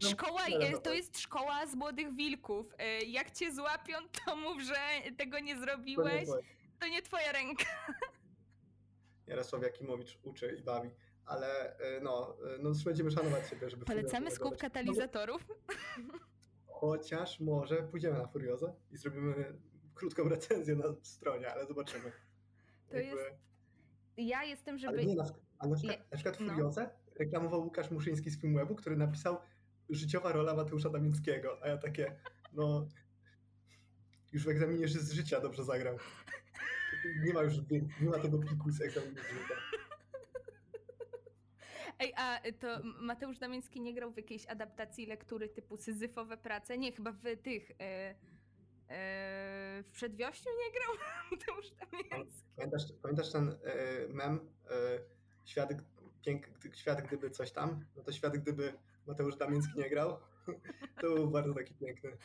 [0.00, 2.66] że- szkoła, ale e, no to jest szkoła z młodych wilków.
[2.78, 3.94] E, Jak cię złapią,
[4.26, 4.74] to mów, że
[5.16, 6.28] tego nie to nie zrobiłeś.
[6.84, 7.64] To nie twoja ręka.
[9.26, 10.90] Jarosław Jakimowicz uczy i bawi.
[11.26, 15.46] Ale e, no, e, no będziemy szanować siebie, żeby Polecamy skup katalizatorów.
[16.66, 19.58] Chociaż może pójdziemy na Furiozę i zrobimy
[19.94, 22.12] krótką recenzję na stronie, ale zobaczymy.
[22.90, 23.16] To jest,
[24.16, 24.92] Ja jestem, żeby...
[24.92, 25.24] Ale nie, na,
[25.68, 26.52] na przykład, na przykład no.
[26.52, 29.36] Furiozę reklamował Łukasz Muszyński z Filmwebu, który napisał
[29.88, 32.16] życiowa rola Mateusza Damińskiego, a ja takie,
[32.52, 32.88] no
[34.32, 35.98] już w egzaminie z życia dobrze zagrał.
[37.24, 37.54] Nie ma już,
[38.00, 39.00] nie ma tego piku z życia.
[41.98, 46.78] Ej, a to Mateusz Damiński nie grał w jakiejś adaptacji lektury typu Syzyfowe prace?
[46.78, 47.70] Nie, chyba w tych...
[47.80, 48.14] E,
[49.82, 50.96] w Przedwiościu nie grał
[51.30, 52.44] Mateusz Damiński.
[52.56, 54.40] Pamiętasz, pamiętasz ten e, mem,
[55.44, 55.70] świat,
[56.24, 58.74] pięk, świat gdyby coś tam, no to świat gdyby
[59.06, 60.18] Mateusz Damiński nie grał,
[61.00, 62.16] to był bardzo taki piękny.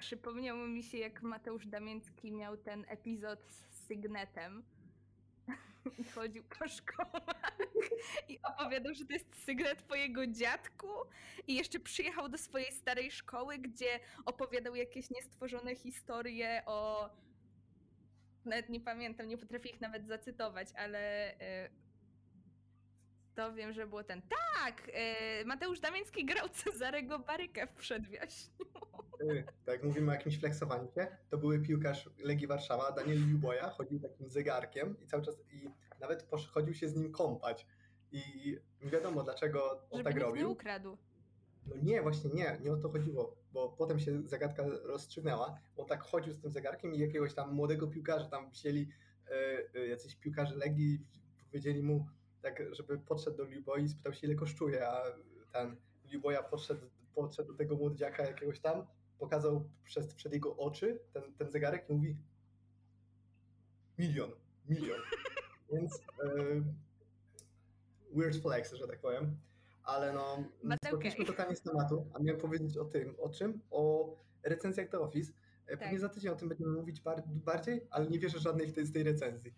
[0.00, 4.62] Przypomniało mi się, jak Mateusz Damiński miał ten epizod z Sygnetem.
[5.98, 7.58] I chodził po szkołach
[8.28, 10.88] i opowiadał, że to jest sygnet po jego dziadku.
[11.46, 17.10] I jeszcze przyjechał do swojej starej szkoły, gdzie opowiadał jakieś niestworzone historie o.
[18.44, 21.34] Nawet nie pamiętam, nie potrafię ich nawet zacytować, ale.
[21.40, 21.70] e,
[23.34, 24.22] to wiem, że było ten.
[24.22, 24.90] Tak!
[24.92, 28.66] e, Mateusz Damiński grał Cezarego Barykę w przedwiośniu.
[29.64, 34.30] Tak mówimy o jakimś flexowaniu się, to były piłkarz Legii Warszawa, Daniel Luboja, chodził takim
[34.30, 37.66] zegarkiem i cały czas, i nawet chodził się z nim kąpać.
[38.12, 38.22] I
[38.82, 40.50] nie wiadomo dlaczego on Żeby tak nikt nie robił.
[40.50, 40.98] ukradł.
[41.66, 45.58] No nie, właśnie nie, nie o to chodziło, bo potem się zagadka rozstrzygnęła.
[45.76, 48.88] On tak chodził z tym zegarkiem i jakiegoś tam młodego piłkarza tam wzięli
[49.74, 51.06] e, jacyś piłkarze Legii
[51.50, 52.06] powiedzieli mu
[52.42, 55.02] tak, żeby podszedł do Luboi i spytał się ile kosztuje, a
[55.52, 55.76] ten
[56.12, 58.86] Luboja podszedł, podszedł do tego młodziaka jakiegoś tam,
[59.20, 62.16] pokazał przez, przed jego oczy ten, ten zegarek i mówi
[63.98, 64.30] milion,
[64.68, 64.98] milion.
[65.72, 66.62] Więc e,
[68.16, 69.36] weird flex, że tak powiem.
[69.82, 71.36] Ale no, But skoczyliśmy okay.
[71.36, 73.60] totalnie z tematu, a miałem powiedzieć o tym, o czym?
[73.70, 75.32] O recenzjach The Office.
[75.66, 76.00] E, Pewnie Tak.
[76.00, 78.92] za tydzień o tym będziemy mówić bar- bardziej, ale nie wierzę żadnej w tej, z
[78.92, 79.54] tej recenzji.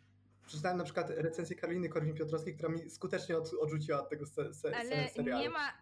[0.52, 4.76] Przeczytałem na przykład recenzję Karoliny Korwin-Piotrowskiej, która mi skutecznie od, odrzuciła od tego se, se,
[4.76, 5.42] Ale serialu.
[5.42, 5.72] nie ma,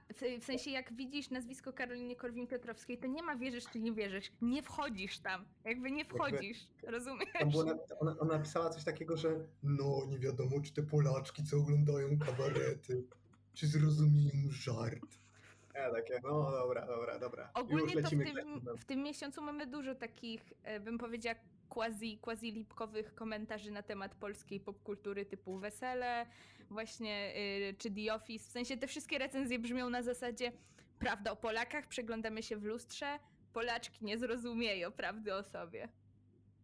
[0.40, 4.32] w, sensie jak widzisz nazwisko Karoliny Korwin-Piotrowskiej, to nie ma wierzysz czy nie wierzysz.
[4.42, 5.44] Nie wchodzisz tam.
[5.64, 6.58] Jakby nie wchodzisz.
[6.82, 7.28] Rozumiesz?
[7.38, 9.28] Tam było na, ona, ona napisała coś takiego, że
[9.62, 13.04] no nie wiadomo, czy te Polaczki, co oglądają kabarety,
[13.54, 15.18] czy zrozumieją żart.
[15.74, 17.50] Ja takie, no dobra, dobra, dobra.
[17.54, 18.24] Ogólnie to w tym,
[18.78, 21.36] w tym miesiącu mamy dużo takich, e, bym powiedziała,
[21.70, 26.26] quasi, quasi lipkowych komentarzy na temat polskiej popkultury typu Wesele,
[26.70, 27.34] właśnie,
[27.70, 28.48] y, czy The Office.
[28.48, 30.52] W sensie te wszystkie recenzje brzmią na zasadzie
[30.98, 33.18] prawda o Polakach, przeglądamy się w lustrze,
[33.52, 35.88] Polaczki nie zrozumieją prawdy o sobie.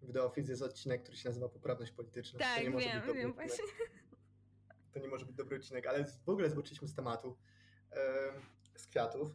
[0.03, 2.39] W The Office jest odcinek, który się nazywa Poprawność Polityczna.
[2.39, 3.65] Tak, to nie może wiem, być dobry wiem, właśnie.
[4.93, 7.37] To nie może być dobry odcinek, ale w ogóle zboczyliśmy z tematu.
[7.91, 8.43] em,
[8.77, 9.29] z kwiatów.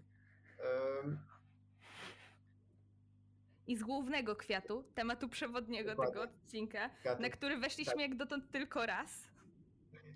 [3.72, 6.14] I z głównego kwiatu, tematu przewodniego Dokładnie.
[6.14, 7.22] tego odcinka, kwiatów.
[7.22, 8.02] na który weszliśmy Tak.
[8.02, 9.28] jak dotąd tylko raz.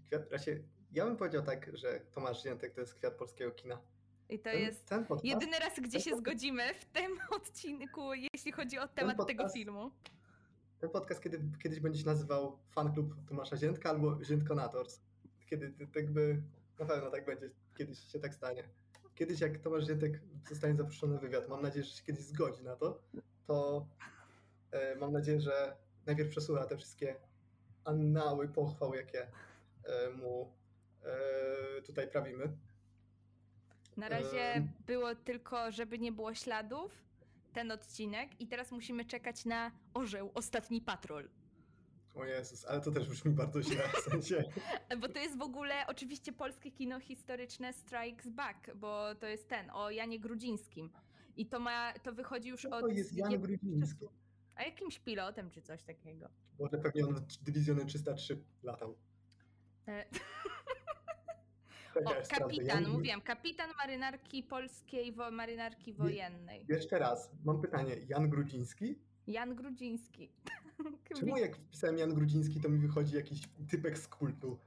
[0.07, 3.81] Kwiat, raczej, ja bym powiedział tak, że Tomasz Ziętek to jest kwiat polskiego kina.
[4.29, 8.13] I to ten, jest ten podcast, jedyny raz, gdzie się ten- zgodzimy w tym odcinku,
[8.13, 9.91] jeśli chodzi o temat tego podcast- filmu.
[10.79, 14.99] ten podcast kiedy, kiedyś będzie się nazywał Fan Klub Tomasza Ziętka albo Ziętkonators.
[15.49, 16.41] Kiedy tak by,
[16.79, 18.63] na pewno tak będzie, kiedyś się tak stanie.
[19.15, 22.75] Kiedyś jak Tomasz Ziętek zostanie zaproszony na wywiad, mam nadzieję, że się kiedyś zgodzi na
[22.75, 23.01] to,
[23.47, 23.87] to
[24.71, 27.15] e, mam nadzieję, że najpierw przesłucha te wszystkie
[27.83, 29.27] annały pochwał, jakie
[29.83, 30.53] e, mu
[31.03, 32.57] e, tutaj prawimy.
[33.97, 37.05] Na razie było tylko, żeby nie było śladów,
[37.53, 41.29] ten odcinek i teraz musimy czekać na orzeł, ostatni patrol.
[42.15, 44.43] O Jezus, ale to też brzmi bardzo źle, w sensie...
[45.01, 49.69] Bo to jest w ogóle oczywiście polskie kino historyczne Strikes Back, bo to jest ten,
[49.69, 50.89] o Janie Grudzińskim.
[51.37, 52.81] I to ma, to wychodzi już Co od...
[52.81, 54.05] to jest Jan Grudziński?
[54.55, 56.29] A jakimś pilotem czy coś takiego.
[56.59, 58.95] Może pewnie on w dywizjonem 303 latał.
[59.87, 60.05] E,
[62.05, 66.65] O, kapitan, Jan- mówiłam, kapitan marynarki polskiej, wo, marynarki wojennej.
[66.69, 67.95] Jeszcze raz, mam pytanie.
[68.09, 68.95] Jan Grudziński?
[69.27, 70.29] Jan Grudziński.
[71.19, 74.57] Czemu jak wpisałem Jan Grudziński, to mi wychodzi jakiś typek z kultu?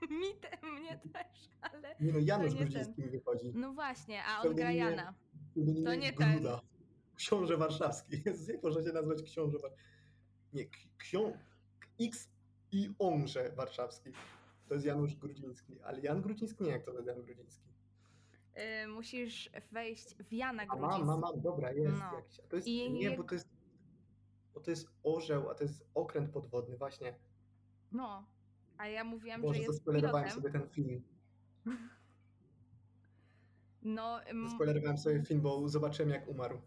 [0.20, 1.96] Mi te, mnie też, ale...
[2.00, 3.52] Nie no, Janusz Grudziński mi wychodzi.
[3.54, 5.14] No właśnie, a on Pseudonimie- gra Jana.
[5.50, 6.44] Pseudonimie To nie ten.
[7.16, 8.16] Książę Warszawski.
[8.26, 9.70] Jezus, jak można się nazwać książę War...
[10.52, 11.38] Nie, k- ksią...
[12.00, 12.28] X
[12.72, 14.10] i Onże Warszawski.
[14.68, 15.80] To jest Janusz Grudziński.
[15.82, 17.66] Ale Jan Grudziński nie, jak to jest Jan Grudziński.
[18.84, 21.06] Y, musisz wejść w Jana A Grudzińskiego.
[21.06, 22.14] mam, mam, mam, dobra, jest No.
[22.16, 22.40] jakiś.
[22.40, 23.48] A to jest, I nie, bo to jest,
[24.54, 27.18] bo to jest orzeł, a to jest okręt podwodny, właśnie.
[27.92, 28.26] No,
[28.78, 30.30] a ja mówiłam, Boże, że jest pilotem.
[30.30, 31.02] sobie ten film.
[33.82, 36.60] No, m- Zaspoilerowałem sobie film, bo zobaczyłem jak umarł.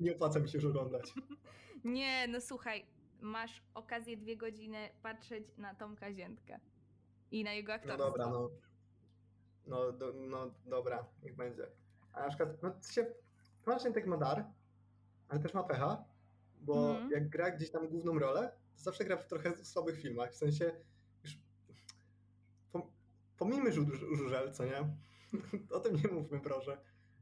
[0.00, 1.14] Nie opłaca mi się już oglądać.
[1.84, 2.86] nie, no słuchaj,
[3.20, 6.60] masz okazję dwie godziny patrzeć na Tomka Ziętkę
[7.30, 8.04] i na jego No aktorstwo.
[8.06, 8.50] dobra, no.
[9.66, 11.66] No, do, no dobra, niech będzie.
[12.12, 13.06] A na przykład, no się,
[13.64, 14.44] Tomasz Świętek ma dar,
[15.28, 16.04] ale też ma pecha,
[16.60, 17.10] bo Mhm.
[17.10, 20.32] jak gra gdzieś tam główną rolę, zawsze gra w trochę słabych filmach.
[20.32, 20.72] W sensie,
[21.24, 21.38] już
[22.72, 22.82] pom,
[23.38, 24.96] pomijmy żu- żu- żużel, co nie?
[25.76, 26.78] o tym nie mówmy, proszę.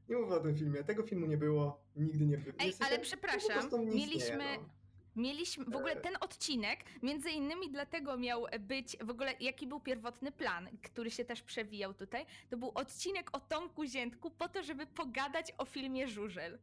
[0.09, 0.85] Nie mówmy o tym filmie.
[0.85, 2.57] Tego filmu nie było, nigdy nie było.
[2.59, 4.69] Ej, ale po przepraszam, mieliśmy, no.
[5.17, 6.01] mieliśmy, w ogóle E.
[6.01, 11.25] ten odcinek, między innymi dlatego miał być, w ogóle jaki był pierwotny plan, który się
[11.25, 16.09] też przewijał tutaj, to był odcinek o Tomku Ziętku po to, żeby pogadać o filmie
[16.09, 16.59] Żużel.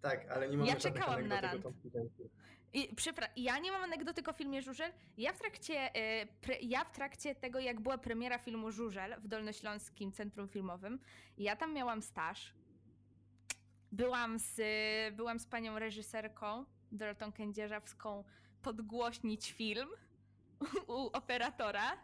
[0.00, 1.62] Tak, ale nie mamy Ja czekałam na rant.
[1.62, 2.30] Tomku Ziętku.
[2.72, 4.92] I, przepra- ja nie mam anegdotyk o filmie Żużel.
[5.18, 9.28] Ja w, trakcie, e, pre, ja w trakcie tego, jak była premiera filmu Żużel w
[9.28, 10.98] Dolnośląskim Centrum Filmowym,
[11.38, 12.54] ja tam miałam staż.
[13.92, 14.60] Byłam z,
[15.14, 18.24] byłam z panią reżyserką Dorotą Kędzierzawską
[18.62, 19.88] podgłośnić film
[20.86, 21.96] u operatora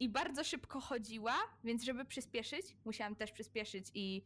[0.00, 1.34] i bardzo szybko chodziła,
[1.64, 4.22] więc żeby przyspieszyć, musiałam też przyspieszyć i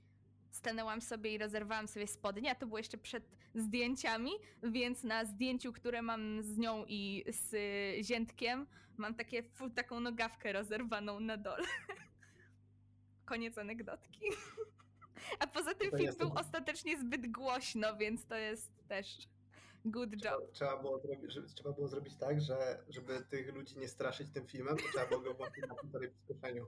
[0.50, 4.30] stanęłam sobie i rozerwałam sobie spodnie, a to było jeszcze przed zdjęciami,
[4.62, 9.42] więc na zdjęciu, które mam z nią i z y, Ziętkiem, mam takie,
[9.74, 11.64] taką nogawkę rozerwaną na dole.
[13.24, 14.20] Koniec anegdotki.
[15.40, 19.28] A poza tym To film był to- ostatecznie zbyt głośno, więc to jest też
[19.84, 20.20] good job.
[20.22, 24.30] Trzeba, trzeba, było zrobić, żeby, trzeba było zrobić tak, że żeby tych ludzi nie straszyć
[24.30, 26.66] tym filmem, to trzeba było go włączyć na półtorej przyspieszeniu.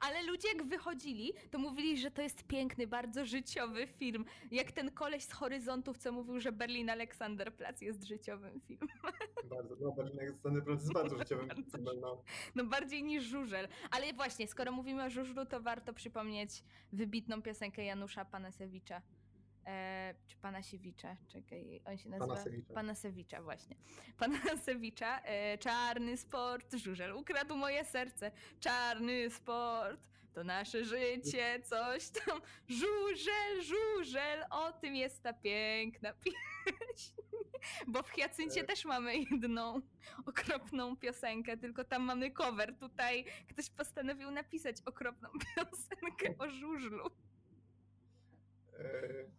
[0.00, 4.24] Ale ludzie jak wychodzili, to mówili, że to jest piękny, bardzo życiowy film.
[4.50, 8.88] Jak ten koleś z Horyzontów, co mówił, że Berlin Alexanderplatz jest życiowym filmem.
[9.44, 12.22] Bardzo, no Berlinek Sceny Prot jest bardzo życiowym Bardzo filmem, no.
[12.54, 13.68] No bardziej niż żużel.
[13.90, 19.02] Ale właśnie, skoro mówimy o żużlu, to warto przypomnieć wybitną piosenkę Janusza Panasewicza.
[19.68, 21.16] E, czy Panasiewicza?
[21.26, 22.26] Czekaj, on się nazywa...
[22.26, 22.74] Panasewicza.
[22.74, 23.76] Panasewicza, właśnie.
[24.18, 25.20] Panasewicza.
[25.24, 28.30] E, czarny sport, żużel ukradł moje serce.
[28.60, 30.00] Czarny sport,
[30.32, 32.40] to nasze życie, coś tam.
[32.68, 37.14] Żużel, żużel, o tym jest ta piękna pieśń.
[37.86, 38.64] Bo w Hiacyncie E.
[38.64, 39.80] też mamy jedną
[40.26, 42.78] okropną piosenkę, tylko tam mamy cover.
[42.78, 47.10] Tutaj ktoś postanowił napisać okropną piosenkę o żużlu.
[48.78, 49.30] Yy,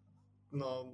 [0.52, 0.92] no,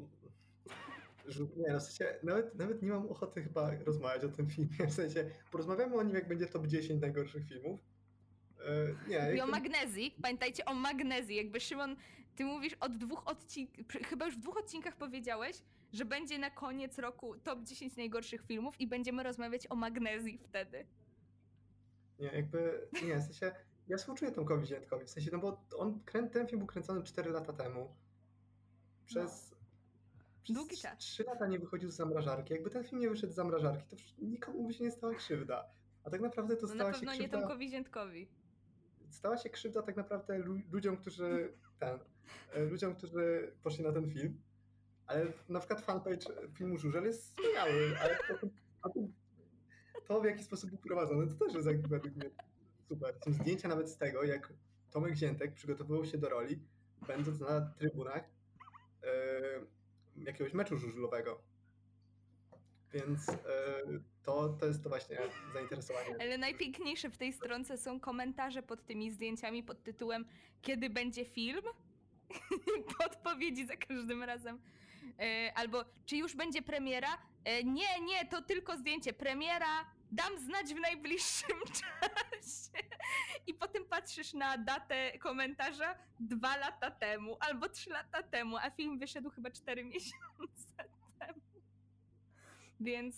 [1.56, 4.94] nie, no w sensie, nawet, nawet nie mam ochoty chyba rozmawiać o tym filmie, w
[4.94, 7.80] sensie, porozmawiamy o nim, jak będzie top 10 najgorszych filmów.
[8.60, 10.16] Yy, nie, I o magnezji.
[10.22, 11.36] Pamiętajcie o magnezji.
[11.36, 11.96] Jakby Szymon,
[12.36, 15.62] ty mówisz od dwóch odcinkach, chyba już w dwóch odcinkach powiedziałeś,
[15.94, 20.86] że będzie na koniec roku top 10 najgorszych filmów i będziemy rozmawiać o magnezji wtedy.
[22.20, 23.52] Nie, jakby, nie, w sensie,
[23.88, 26.00] ja współczuję Tomkowi Ziętkowi, w sensie, no bo on,
[26.32, 27.96] ten film był kręcony 4 lata temu.
[29.06, 29.56] Przez,
[30.44, 30.98] przez Długi czas.
[30.98, 32.54] 3 lata nie wychodził z zamrażarki.
[32.54, 35.70] Jakby ten film nie wyszedł z zamrażarki, to nikomu by się nie stała krzywda.
[36.04, 37.40] A tak naprawdę to No stała na się pewno nie krzywda...
[37.40, 38.28] Tomkowi Ziętkowi.
[39.10, 42.00] stała się krzywda tak naprawdę lu- ludziom, którzy ten,
[42.54, 44.42] e, ludziom, którzy poszli na ten film.
[45.08, 48.90] Ale na przykład fanpage filmu Żużel jest wspaniały, ale to, to,
[50.08, 52.30] to w jaki sposób był prowadzony, to też jest jakby według mnie
[52.88, 53.16] super.
[53.26, 54.54] Są zdjęcia nawet z tego, jak
[54.92, 56.60] Tomek Ziętek przygotowywał się do roli,
[57.08, 58.24] będąc na trybunach
[60.16, 61.42] jakiegoś meczu żużlowego.
[62.94, 63.36] Więc e,
[64.24, 65.18] to, to jest to właśnie
[65.54, 66.16] zainteresowanie.
[66.20, 70.26] Ale najpiękniejsze w tej stronce są komentarze pod tymi zdjęciami pod tytułem
[70.62, 71.64] Kiedy będzie film?
[73.00, 74.60] Podpowiedzi za każdym razem.
[75.20, 77.18] E, albo czy już będzie premiera?
[77.44, 79.14] E, nie, nie, to tylko zdjęcie.
[79.14, 79.86] Premiera
[80.16, 82.88] dam znać w najbliższym czasie.
[83.48, 89.00] I potem patrzysz na datę komentarza dwa lata temu albo trzy lata temu, a film
[89.00, 91.42] wyszedł chyba cztery miesiące temu.
[92.80, 93.16] Więc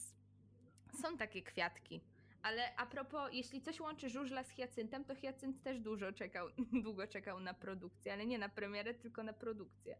[1.01, 2.01] są takie kwiatki.
[2.41, 6.47] Ale a propos, jeśli coś łączy żużla z Hyacyntem, to Hyacynt też dużo czekał,
[6.83, 9.97] długo czekał na produkcję, ale nie na premierę, tylko na produkcję.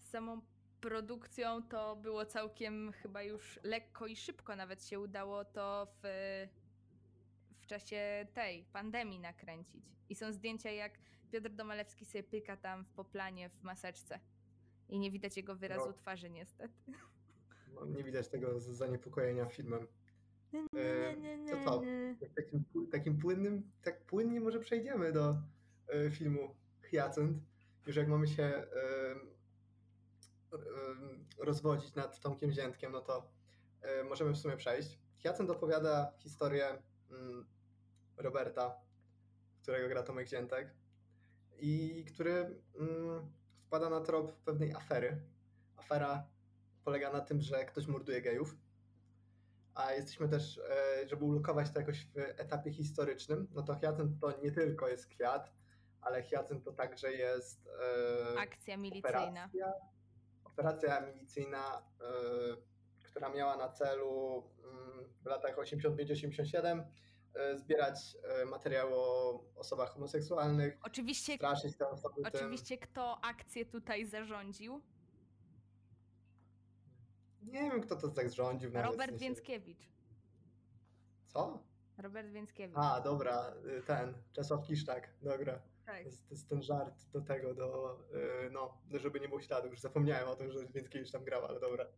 [0.00, 0.42] samą
[0.80, 6.06] produkcją to było całkiem chyba już lekko i szybko nawet się udało to w,
[7.60, 9.84] w czasie tej pandemii nakręcić.
[10.08, 10.98] I są zdjęcia jak
[11.32, 14.20] Piotr Domalewski sobie pyka tam w poplanie w maseczce.
[14.88, 15.92] I nie widać jego wyrazu No.
[15.92, 16.92] twarzy niestety.
[17.74, 19.86] No, nie widać tego zaniepokojenia filmem.
[20.54, 21.14] E,
[21.50, 21.82] to co?
[22.36, 25.36] Takim, takim płynnym, tak płynnie może przejdziemy do
[25.88, 27.38] e, filmu Hyacynt.
[27.86, 28.66] Już jak mamy się e,
[31.38, 33.30] rozwodzić nad Tomkiem Ziętkiem, no to
[33.82, 34.98] e, możemy w sumie przejść.
[35.22, 37.46] Hyacynt opowiada historię mm,
[38.16, 38.74] Roberta,
[39.62, 40.74] którego gra Tomek Ziętek
[41.60, 43.32] i który mm,
[43.66, 45.20] wpada na trop pewnej afery.
[45.76, 46.26] Afera
[46.84, 48.56] polega na tym, że ktoś morduje gejów
[49.78, 54.40] a jesteśmy też, e, żeby ulokować to jakoś w etapie historycznym, no to hyacynt to
[54.42, 55.52] nie tylko jest kwiat,
[56.00, 57.68] ale hyacynt to także jest
[58.34, 59.18] e, Akcja milicyjna.
[59.18, 59.72] operacja,
[60.62, 66.84] operacja milicyjna, e, która miała na celu mm, w latach 85-87
[67.34, 72.24] e, zbierać e, materiał o osobach homoseksualnych, Oczywiście, straszyć te osoby tym.
[72.34, 74.82] oczywiście kto akcję tutaj zarządził?
[77.42, 78.70] Nie wiem, kto to tak rządził.
[78.70, 79.88] nawet, w Robert sensie- Więckiewicz.
[81.26, 81.62] Co?
[81.98, 82.78] Robert Więckiewicz.
[82.78, 85.60] A, dobra, y, ten, Czesław Kiszczak, dobra.
[85.88, 86.04] Tak.
[86.04, 87.98] To to jest ten żart do tego, do,
[88.46, 91.60] y, no, żeby nie było śladu, już zapomniałem o tym, że Więckiewicz tam grał, ale
[91.60, 91.84] dobra.
[91.84, 91.88] Y,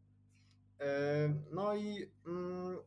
[1.51, 2.79] No i mm,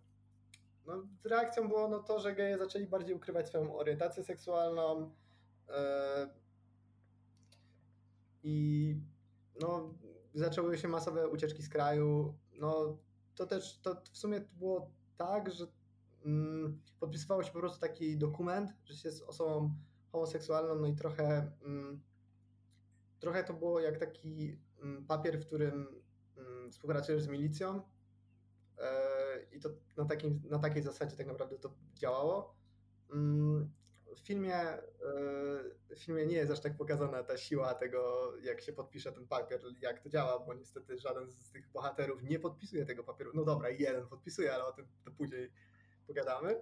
[0.85, 5.11] no, reakcją było no, to, że geje zaczęli bardziej ukrywać swoją orientację seksualną
[5.69, 5.73] y,
[8.43, 8.95] i
[9.61, 9.93] no,
[10.33, 12.37] zaczęły się masowe ucieczki z kraju.
[12.59, 12.97] No,
[13.35, 15.67] to też to w sumie było tak, że
[16.25, 19.73] mm, podpisywało się po prostu taki dokument, że się jest osobą
[20.13, 22.01] homoseksualną, no i trochę, mm,
[23.19, 25.87] trochę to było jak taki mm, papier, w którym
[26.37, 27.81] mm, współpracujesz z milicją
[28.77, 28.91] e,
[29.51, 32.55] i to na, takim, na takiej zasadzie tak naprawdę to działało.
[34.15, 34.81] W filmie, e,
[35.95, 39.61] w filmie nie jest aż tak pokazana ta siła tego, jak się podpisze ten papier,
[39.81, 43.31] jak to działa, bo niestety żaden z tych bohaterów nie podpisuje tego papieru.
[43.33, 45.51] No dobra, jeden podpisuje, ale o tym to później
[46.07, 46.61] pogadamy.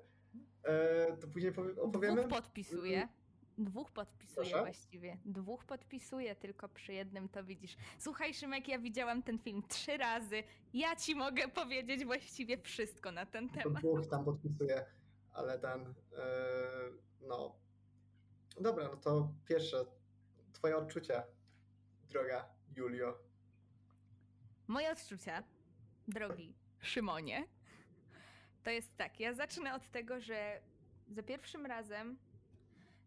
[0.64, 2.16] E, To później powie- opowiemy.
[2.22, 3.08] Dwóch podpisuje.
[3.58, 4.60] Dwóch podpisuje Proszę?
[4.60, 5.18] właściwie.
[5.26, 7.78] Dwóch podpisuje, tylko przy jednym to widzisz.
[8.00, 10.44] Słuchaj, Szymek, ja widziałam ten film trzy razy.
[10.74, 13.84] Ja ci mogę powiedzieć właściwie wszystko na ten to temat.
[13.84, 14.86] dwóch tam podpisuje,
[15.34, 15.94] ale ten, e,
[17.22, 17.56] no.
[18.62, 19.86] Dobra, no to pierwsze,
[20.54, 21.24] twoje odczucia,
[22.10, 23.18] droga Julio.
[24.68, 25.44] Moje odczucia,
[26.08, 27.48] drogi Szymonie,
[28.64, 29.20] to jest tak.
[29.20, 30.62] Ja zacznę od tego, że
[31.10, 32.18] za pierwszym razem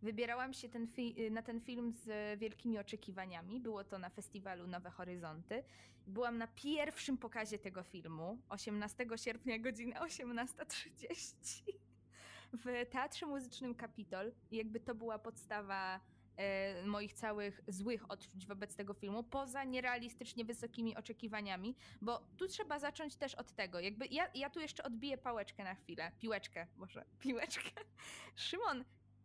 [0.05, 3.61] wybierałam się ten fi- na ten film z wielkimi oczekiwaniami.
[3.61, 5.65] Było to na festiwalu Nowe Horyzonty.
[6.07, 11.73] Byłam na pierwszym pokazie tego filmu 18 sierpnia, godzina 18.30
[12.53, 14.33] w Teatrze Muzycznym Kapitol.
[14.51, 16.01] Jakby to była podstawa
[16.37, 22.79] e, moich całych złych odczuć wobec tego filmu, poza nierealistycznie wysokimi oczekiwaniami, bo tu trzeba
[22.79, 27.05] zacząć też od tego, jakby ja, ja tu jeszcze odbiję pałeczkę na chwilę, piłeczkę, może,
[27.21, 27.71] piłeczkę.
[28.35, 28.85] Szymon,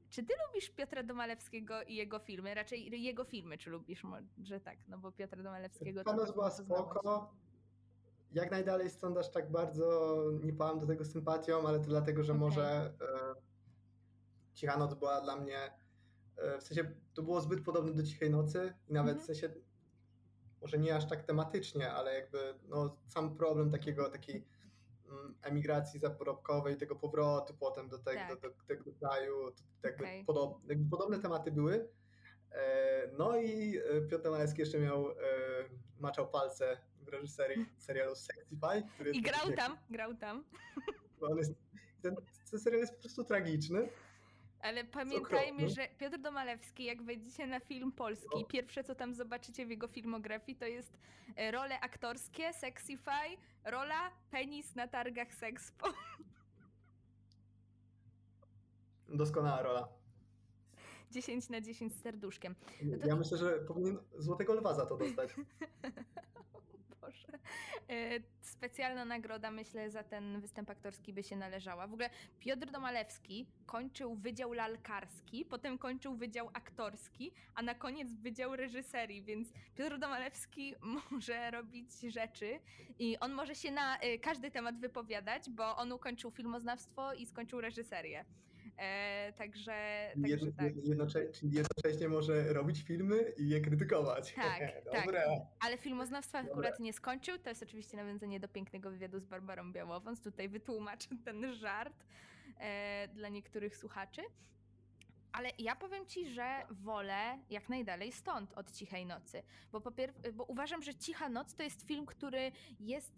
[0.10, 2.54] czy ty lubisz Piotra Domalewskiego i jego filmy?
[2.54, 4.04] Raczej jego filmy, czy lubisz?
[4.38, 6.00] Może tak, no bo Piotra Domalewskiego...
[6.04, 7.34] to Panos tak była spoko.
[8.32, 12.34] Jak najdalej stąd aż tak bardzo nie pałam do tego sympatią, ale to dlatego, że
[12.34, 12.39] Okej.
[12.39, 13.36] może e,
[14.54, 15.58] Cicha Noc była dla mnie,
[16.38, 19.24] e, w sensie to było zbyt podobne do Cichej Nocy i nawet Mhm.
[19.24, 19.50] w sensie,
[20.62, 24.48] może nie aż tak tematycznie, ale jakby no, sam problem takiego, takiej mm,
[25.41, 28.41] emigracji zaporobkowej, tego powrotu potem do, tego, Tak.
[28.41, 31.89] do, do tego kraju, to jakby, podob, jakby podobne tematy były.
[32.52, 35.15] E, No i e, Piotr Domalewski jeszcze miał, e,
[36.00, 38.84] maczał palce w reżyserii serialu Sexify.
[38.93, 40.43] Który I grał tam, grał tam.
[41.22, 41.54] On jest,
[42.02, 42.15] ten,
[42.52, 43.89] ten serial jest po prostu tragiczny.
[44.62, 45.69] Ale pamiętajmy, okropne.
[45.69, 48.44] że Piotr Domalewski, jak wejdziecie na film polski, No.
[48.46, 50.98] pierwsze co tam zobaczycie w jego filmografii, to jest
[51.36, 55.88] e, role aktorskie, Sexify, rola penis na targach Sexpo.
[59.10, 59.88] Doskonała rola.
[61.12, 62.56] 10 na 10 z serduszkiem.
[62.81, 65.29] No to- Ja myślę, że powinien Złotego Lwa za to dostać.
[67.89, 71.87] E, Specjalna nagroda, myślę, za ten występ aktorski by się należała.
[71.87, 78.55] W ogóle Piotr Domalewski kończył Wydział Lalkarski, potem kończył Wydział Aktorski, a na koniec Wydział
[78.55, 80.75] Reżyserii, więc Piotr Domalewski
[81.12, 82.60] może robić rzeczy
[82.99, 87.62] i on może się na e, każdy temat wypowiadać, bo on ukończył filmoznawstwo i skończył
[87.62, 88.25] reżyserię.
[88.80, 89.71] E, także,
[90.21, 90.75] także jedno, tak.
[90.86, 94.34] jednocze, czyli jednocześnie może robić filmy i je krytykować.
[94.40, 95.06] Tak, tak.
[95.06, 95.23] Dobre.
[95.60, 97.38] Ale filmoznawstwa akurat nie skończył.
[97.38, 100.21] To jest oczywiście nawiązanie do pięknego wywiadu z Barbarą Białowąs.
[100.21, 102.06] Tutaj wytłumaczę ten żart
[102.60, 104.21] e, dla niektórych słuchaczy.
[105.32, 109.44] Ale ja powiem ci, że wolę jak najdalej stąd od Cichej Nocy.
[109.71, 113.13] Bo, po pier- bo uważam, że Cicha Noc to jest film, który jest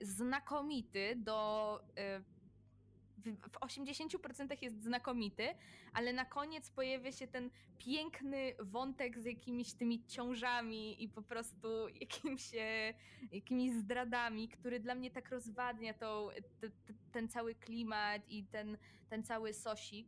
[0.00, 1.80] y, znakomity do.
[1.98, 2.37] Y,
[3.18, 5.48] w, w 80% jest znakomity,
[5.92, 11.88] ale na koniec pojawia się ten piękny wątek z jakimiś tymi ciążami i po prostu
[12.00, 12.94] jakimś, e,
[13.32, 16.28] jakimiś zdradami, który dla mnie tak rozwadnia tą,
[17.12, 20.06] ten cały klimat i ten, ten cały sosik.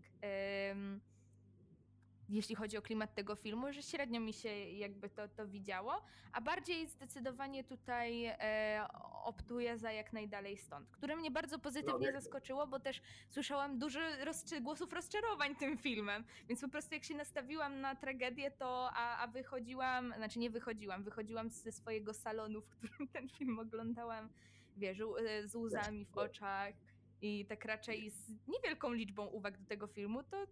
[2.30, 6.02] Jeśli chodzi o klimat tego filmu, że średnio mi się jakby to, to widziało,
[6.32, 8.86] a bardziej zdecydowanie tutaj e,
[9.24, 14.00] optuję za jak najdalej stąd, które mnie bardzo pozytywnie jak- zaskoczyło, bo też słyszałam dużo
[14.00, 19.18] rozczy- głosów rozczarowań tym filmem, więc po prostu jak się nastawiłam na tragedię, to a,
[19.18, 24.28] a wychodziłam, znaczy nie wychodziłam, wychodziłam ze swojego salonu, w którym ten film oglądałam,
[24.76, 26.74] wiesz, e, z łzami w oczach
[27.22, 30.46] i tak raczej z niewielką liczbą uwag do tego filmu, to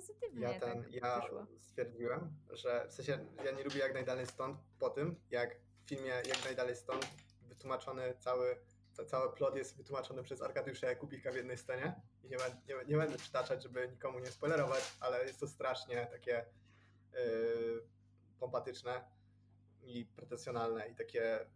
[0.00, 1.46] pozytywnie Ja, ten, tak ja wyszło.
[1.58, 6.08] stwierdziłem, że w sensie ja nie lubię jak najdalej stąd po tym, jak w filmie
[6.08, 7.06] jak najdalej stąd
[7.42, 8.56] wytłumaczony cały,
[8.92, 12.74] ca- cały plot jest wytłumaczony przez Arkadiusza Jakubika w jednej scenie i nie, będę- nie,
[12.88, 16.44] nie będę przytaczać, żeby nikomu nie spoilerować, ale jest to strasznie takie
[17.12, 17.82] yy,
[18.40, 19.04] pompatyczne
[19.82, 21.46] i pretensjonalne i takie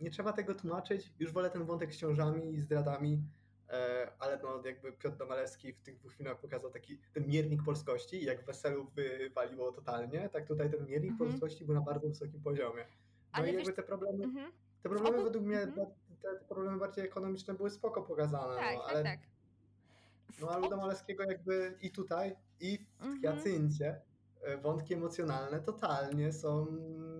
[0.00, 3.22] nie trzeba tego tłumaczyć, już wolę ten wątek z ciążami i zdradami,
[4.18, 8.24] ale no jakby Piotr Domalewski w tych dwóch filmach pokazał taki ten miernik polskości i
[8.24, 11.30] jak w Weselu wywaliło totalnie, tak tutaj ten miernik Mhm.
[11.30, 12.82] polskości był na bardzo wysokim poziomie.
[12.84, 12.86] No
[13.32, 14.52] Ale i wiesz jakby te problemy, Mhm.
[14.82, 15.86] te problemy obu- według mnie, mhm.
[16.22, 19.18] te, te problemy bardziej ekonomiczne były spoko pokazane, Tak, no, tak, ale, tak.
[20.40, 23.68] No ale u Domalewskiego jakby i tutaj, i w Mhm.
[24.42, 26.66] E, wątki emocjonalne totalnie są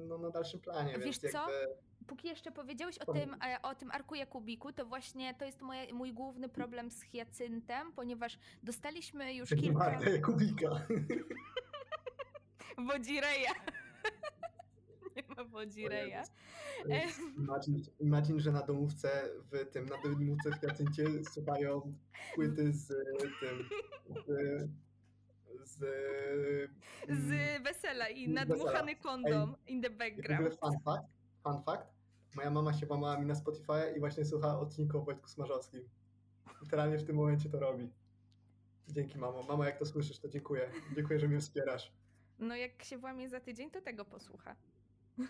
[0.08, 1.38] no, na dalszym planie, Wiesz więc co?
[1.50, 1.74] jakby
[2.10, 5.94] Póki jeszcze powiedziałeś o tym, e, o tym Arku Jakubiku, to właśnie to jest moje,
[5.94, 9.78] mój główny problem z Hyacyntem, ponieważ dostaliśmy już kilka...
[9.78, 10.68] Magda Jakubika.
[12.88, 13.50] Wodzireja.
[15.16, 16.22] Nie ma Wodzireja.
[17.38, 19.08] Imagine, imagine, że na domówce
[19.52, 21.94] w tym, na domówce w Hiacyncie słuchają
[22.34, 22.88] płyty z
[23.40, 23.68] tym,
[24.26, 24.68] z,
[25.64, 25.78] z,
[27.08, 29.02] Z wesela i nadmuchany Wesela.
[29.02, 30.58] kondom in the background.
[30.60, 31.04] fun fact,
[31.42, 31.99] fun fact,
[32.34, 35.88] moja mama się włamała mi na Spotify i właśnie słucha odcinka o Wojtku Smarzowskim.
[36.62, 37.90] Literalnie w tym momencie to robi.
[38.88, 39.42] Dzięki mamo.
[39.42, 40.70] Mamo, jak to słyszysz, to dziękuję.
[40.96, 41.92] Dziękuję, że mnie wspierasz.
[42.38, 44.56] No jak się włamie za tydzień, to tego posłucha.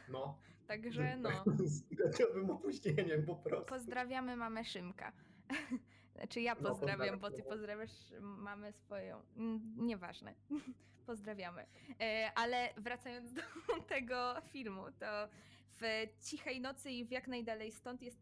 [0.08, 0.38] No.
[0.68, 1.30] Także no.
[1.64, 3.66] Z tygodniowym opóźnieniem po prostu.
[3.66, 5.12] Pozdrawiamy mamę Szymka.
[6.14, 9.22] Znaczy ja No, pozdrawiam, bo ty pozdrawiasz mamę swoją.
[9.36, 10.34] Mm, Nieważne.
[11.06, 11.66] Pozdrawiamy.
[12.00, 13.42] E, Ale wracając do
[13.88, 15.28] tego filmu, to
[15.80, 17.72] w Cichej Nocy i w Jak Najdalej.
[17.72, 18.18] Stąd jest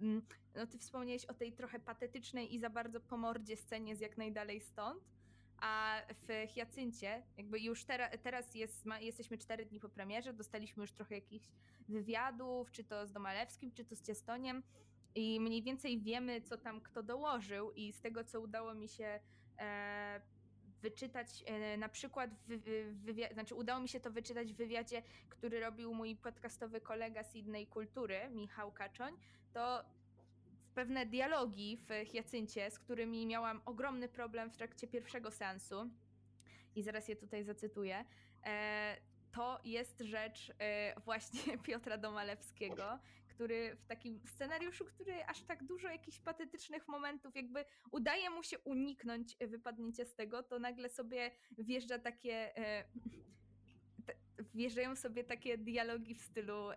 [0.00, 0.22] mm,
[0.54, 4.16] no ty wspomniałeś o tej trochę patetycznej i za bardzo po mordzie scenie z Jak
[4.18, 5.04] Najdalej Stąd,
[5.58, 10.82] a w Hiacyncie, jakby już tera, teraz jest, ma, jesteśmy cztery dni po premierze, dostaliśmy
[10.82, 11.46] już trochę jakichś
[11.88, 14.62] wywiadów, czy to z Domalewskim, czy to z Ciestoniem
[15.14, 19.20] i mniej więcej wiemy, co tam kto dołożył i z tego, co udało mi się
[19.58, 20.20] e,
[20.84, 25.94] wyczytać e, na przykład, w, znaczy udało mi się to wyczytać w wywiadzie, który robił
[25.94, 29.16] mój podcastowy kolega z innej kultury, Michał Kaczoń,
[29.52, 29.84] to
[30.74, 35.90] pewne dialogi w Hiacyncie, z którymi miałam ogromny problem w trakcie pierwszego seansu
[36.76, 38.04] i zaraz je tutaj zacytuję,
[38.44, 38.96] e,
[39.32, 42.98] to jest rzecz e, właśnie Piotra Domalewskiego,
[43.34, 48.58] który w takim scenariuszu, który aż tak dużo jakichś patetycznych momentów, jakby udaje mu się
[48.58, 52.56] uniknąć e, wypadnięcia z tego, to nagle sobie wjeżdża takie.
[52.56, 52.84] E,
[54.54, 56.70] wjeżdżają sobie takie dialogi w stylu.
[56.70, 56.76] E,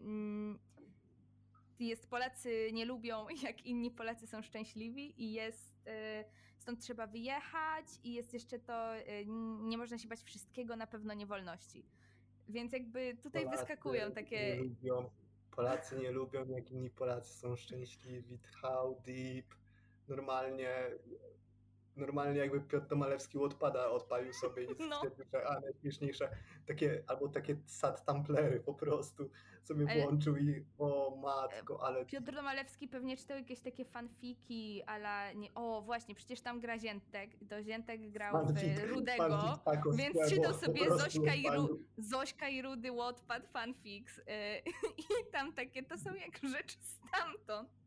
[0.00, 0.58] mm,
[1.80, 6.24] jest Polacy nie lubią, jak inni Polacy są szczęśliwi i jest e,
[6.58, 9.24] stąd trzeba wyjechać i jest jeszcze to, e,
[9.60, 11.84] nie można się bać wszystkiego, na pewno nie wolności.
[12.48, 14.56] Więc jakby tutaj Polacy wyskakują Nie takie.
[14.56, 15.10] lubią,
[15.56, 18.38] Polacy nie lubią, jak inni Polacy są szczęśliwi.
[18.62, 19.46] How deep.
[20.08, 20.90] Normalnie,
[21.96, 24.96] normalnie jakby Piotr Domalewski odpada, odpalił sobie i No.
[24.96, 26.30] stwierdził, że a najśmieszniejsze,
[26.66, 29.30] takie, albo takie sad tamplery po prostu
[29.64, 35.54] sobie włączył i o matko, ale Piotr Domalewski pewnie czytał jakieś takie fanfiki, ale nie.
[35.54, 37.30] O, właśnie, przecież tam gra Ziętek.
[37.48, 39.58] To Ziętek grał fanfic- w Rudego.
[39.64, 41.78] fanfic więc czytał sobie Zośka i Ru-.
[41.98, 44.18] Zośka i Rudy Wattpad fanfics.
[44.18, 44.22] y,
[45.02, 47.81] I tam takie to są jak rzeczy stamtąd.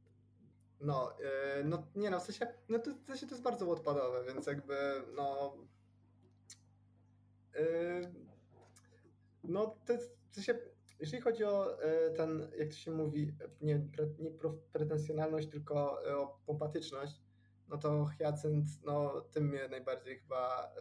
[0.82, 4.24] No, yy, no nie no, w sensie, no to, w sensie to jest bardzo odpadowe,
[4.28, 4.76] więc jakby
[5.16, 5.58] no...
[7.54, 8.02] Yy,
[9.44, 10.60] no to jest, w sensie,
[11.00, 14.32] jeżeli chodzi o yy, ten, jak to się mówi, nie, pre, nie
[14.74, 17.22] pretensjonalność, tylko o pompatyczność,
[17.68, 20.74] no to Hyacynt, no tym mnie najbardziej chyba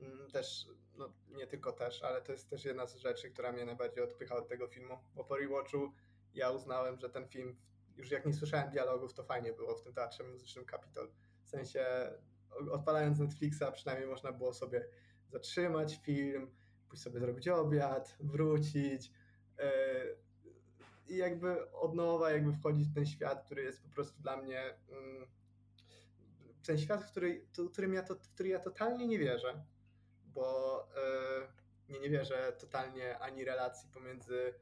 [0.00, 3.64] yy, też, no nie tylko też, ale to jest też jedna z rzeczy, która mnie
[3.64, 5.92] najbardziej odpycha od tego filmu, bo po rewatchu
[6.34, 7.56] ja uznałem, że ten film
[8.00, 11.10] już jak nie słyszałem dialogów, to fajnie było w tym teatrze muzycznym Capitol.
[11.44, 11.84] W sensie
[12.72, 14.86] odpalając Netflixa przynajmniej można było sobie
[15.28, 16.50] zatrzymać film,
[16.88, 19.12] pójść sobie zrobić obiad, wrócić
[19.58, 19.64] yy,
[21.08, 24.60] i jakby od nowa jakby wchodzić w ten świat, który jest po prostu dla mnie
[24.88, 25.26] mm,
[26.66, 29.64] ten świat, w który, którym ja to, w który ja totalnie nie wierzę,
[30.24, 30.88] bo
[31.88, 34.54] yy, nie, nie wierzę totalnie ani relacji pomiędzy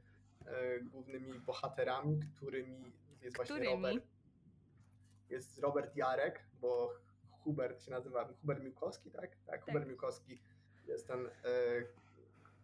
[0.45, 3.73] yy, głównymi bohaterami, którymi jest właśnie Którymi?
[3.73, 4.05] Robert.
[5.29, 6.93] Jest Robert Jarek, bo
[7.43, 9.31] Hubert się nazywa, Hubert Miłkowski, tak?
[9.45, 10.41] Tak, Hubert Miłkowski
[10.87, 11.31] jest ten e,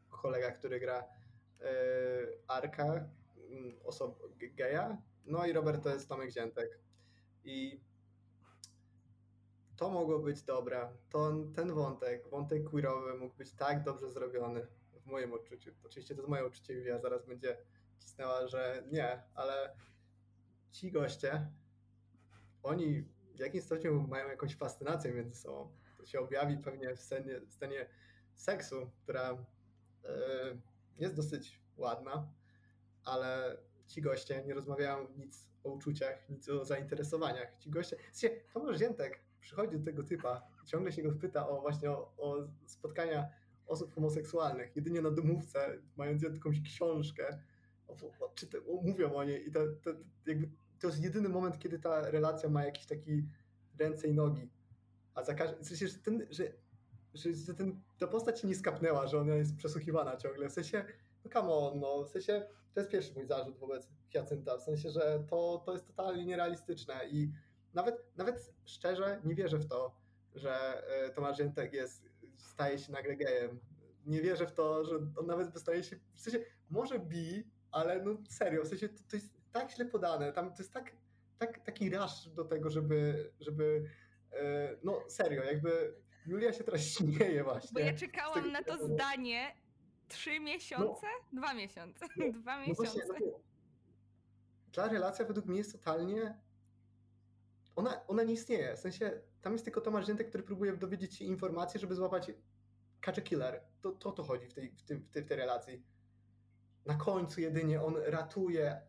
[0.10, 1.68] kolega, który gra e,
[2.48, 2.86] Arka,
[3.50, 6.80] mm, osob geja, no i Robert to jest Tomek Ziętek.
[7.44, 7.80] I
[9.76, 10.90] to mogło być dobre.
[11.10, 15.72] To, ten wątek, wątek queerowy mógł być tak dobrze zrobiony w moim odczuciu.
[15.86, 17.58] Oczywiście to jest moje odczucie, Julia zaraz będzie
[18.00, 19.76] cisnęła, że nie, ale
[20.76, 21.48] ci goście,
[22.64, 23.02] oni
[23.36, 25.72] w jakimś stopniu mają jakąś fascynację między sobą.
[25.98, 27.90] To się objawi pewnie w scenie, scenie
[28.34, 29.46] seksu, która
[30.06, 30.18] e,
[30.98, 32.34] jest dosyć ładna,
[33.04, 33.58] ale
[33.88, 37.58] ci goście nie rozmawiają nic o uczuciach, nic o zainteresowaniach.
[37.60, 37.98] Ci goście,
[38.50, 42.48] w Tomasz Ziętek przychodzi do tego typa, ciągle się go pyta o właśnie o, o
[42.66, 43.30] spotkania
[43.68, 47.40] osób homoseksualnych, jedynie na domówce, mając jakąś książkę,
[47.88, 49.90] o, o, czy te, mówią o niej i to, to,
[50.26, 50.50] jakby
[50.80, 53.24] to jest jedyny moment, kiedy ta relacja ma jakiś taki
[53.80, 54.50] ręce i nogi.
[55.14, 56.44] A za każdym, w sensie, że, ten, że,
[57.14, 60.50] że, ten, ta postać się nie skapnęła, że ona jest przesłuchiwana ciągle.
[60.50, 60.86] W sensie,
[61.26, 64.90] no come on, no, w sensie, to jest pierwszy mój zarzut wobec Hiacynta, w sensie,
[64.90, 67.32] że to, to jest totalnie nierealistyczne i
[67.74, 69.96] nawet, nawet szczerze nie wierzę w to,
[70.36, 73.60] że e, Tomasz Ziętek jest, staje się nagle gejem.
[74.06, 78.18] Nie wierzę w to, że on nawet staje się, w sensie, może bi, ale no
[78.30, 80.92] serio, w sensie to, to jest tak źle podane, tam to jest tak,
[81.38, 83.90] tak taki rush do tego, żeby, żeby
[84.32, 85.96] e, no serio, jakby
[86.26, 87.70] Julia się teraz śmieje właśnie.
[87.74, 89.56] Bo ja czekałam na to zdanie
[90.08, 91.08] trzy miesiące?
[91.32, 92.06] No, Dwa miesiące.
[92.18, 93.00] No, Dwa no miesiące.
[93.00, 93.32] No właśnie,
[94.72, 96.38] ta relacja według mnie jest totalnie
[97.76, 98.76] ona, ona nie istnieje.
[98.76, 102.32] W sensie tam jest tylko Tomasz Ziętek, który próbuje dowiedzieć się informacji, żeby złapać
[103.02, 103.62] catch a killer.
[103.82, 105.84] To, to to chodzi w tej, w, tym, w, tej, w tej relacji.
[106.86, 108.82] Na końcu jedynie on ratuje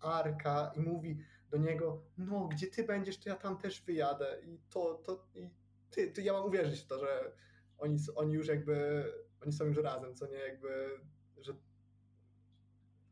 [0.00, 4.58] Arka i mówi do niego, no gdzie ty będziesz, to ja tam też wyjadę i
[4.70, 5.50] to, to, i
[5.90, 7.32] ty, ty ja mam uwierzyć w to, że
[7.78, 9.04] oni, oni już jakby,
[9.42, 11.00] oni są już razem, co nie jakby,
[11.40, 11.54] że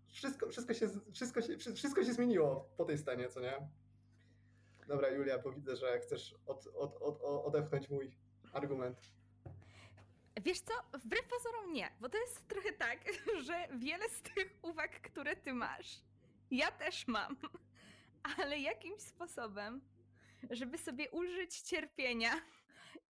[0.07, 3.69] wszystko, wszystko, się, wszystko, się, wszystko się zmieniło po tej scenie, co nie?
[4.89, 8.13] Dobra, Julia, bo widzę, że chcesz od, od, od, odepchnąć mój
[8.53, 9.13] argument.
[10.43, 12.99] Wiesz co, wbrew pozorom nie, bo to jest trochę tak,
[13.47, 16.01] że wiele z tych uwag, które ty masz,
[16.51, 17.37] ja też mam,
[18.39, 19.81] ale jakimś sposobem,
[20.51, 22.35] żeby sobie użyć cierpienia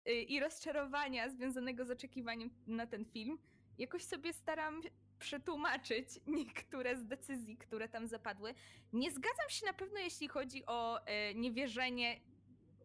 [0.09, 3.39] y, i rozczarowania związanego z oczekiwaniem na ten film,
[3.79, 4.83] jakoś sobie staram
[5.19, 8.55] przetłumaczyć niektóre z decyzji, które tam zapadły.
[8.93, 12.21] Nie zgadzam się na pewno, jeśli chodzi o e, niewierzenie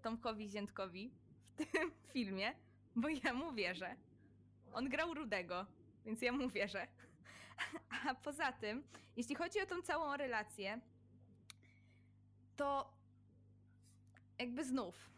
[0.02, 1.12] Tomkowi Ziętkowi
[1.45, 2.56] w tym filmie,
[2.95, 3.95] bo ja mu wierzę.
[4.74, 5.66] On grał Rudego,
[6.06, 6.88] więc ja mu wierzę.
[8.07, 8.84] A poza tym,
[9.16, 10.80] jeśli chodzi o tą całą relację,
[12.55, 12.93] to
[14.39, 15.09] jakby znów,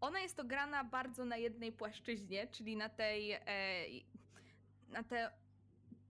[0.00, 3.40] ona jest ograna bardzo na jednej płaszczyźnie, czyli na tej, e,
[4.88, 5.30] na te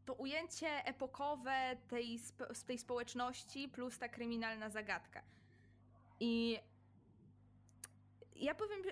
[0.05, 2.19] to ujęcie epokowe tej,
[2.53, 5.23] z tej społeczności plus ta kryminalna zagadka.
[6.21, 6.59] I
[8.37, 8.83] ja powiem,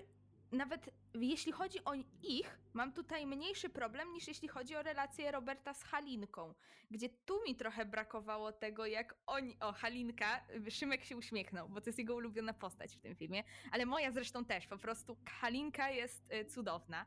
[0.53, 1.93] nawet jeśli chodzi o
[2.23, 6.53] ich, mam tutaj mniejszy problem niż jeśli chodzi o relację Roberta z Halinką,
[6.91, 9.57] gdzie tu mi trochę brakowało tego, jak oni.
[9.59, 13.85] O, Halinka, Szymek się uśmiechnął, bo to jest jego ulubiona postać w tym filmie, ale
[13.85, 17.05] moja zresztą też, po prostu Halinka jest y, cudowna.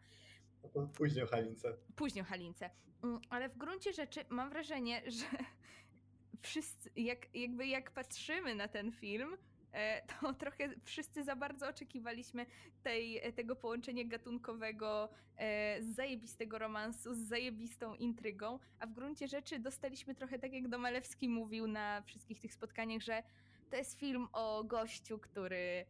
[0.94, 1.76] Później o Halince.
[1.96, 2.70] Później o Halince.
[3.04, 5.26] Mm, ale w gruncie rzeczy mam wrażenie, że
[6.42, 9.36] wszyscy, jak, jakby jak patrzymy na ten film,
[10.06, 12.46] to trochę wszyscy za bardzo oczekiwaliśmy
[12.82, 19.58] tej, tego połączenia gatunkowego e, z zajebistego romansu, z zajebistą intrygą, a w gruncie rzeczy
[19.58, 23.22] dostaliśmy trochę tak, jak Domalewski mówił na wszystkich tych spotkaniach, że
[23.70, 25.86] to jest film o gościu, który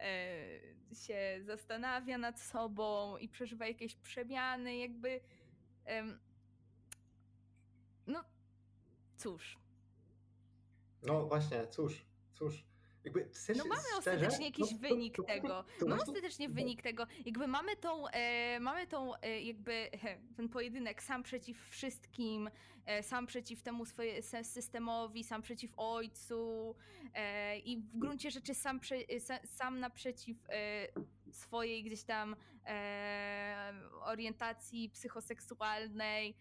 [0.00, 5.20] e, się zastanawia nad sobą i przeżywa jakieś przemiany, jakby.
[8.06, 8.24] no,
[9.16, 9.58] cóż.
[11.02, 12.04] No właśnie, cóż,
[12.34, 12.64] cóż.
[13.04, 13.20] Jakby
[13.56, 15.48] No mamy szczerze, ostatecznie jakiś no, to- wynik to- to- tego.
[15.48, 17.06] to mamy właśnie- ostatecznie wynik tego.
[17.26, 22.50] Jakby mamy tą, e, mamy tą e, jakby he, ten pojedynek sam przeciw wszystkim,
[22.86, 26.74] e, sam przeciw temu swoje, systemowi, sam przeciw ojcu
[27.14, 30.88] e, i w gruncie rzeczy sam, prze, e, sa, sam naprzeciw e,
[31.32, 32.36] swojej gdzieś tam
[34.00, 36.34] orientacji psychoseksualnej.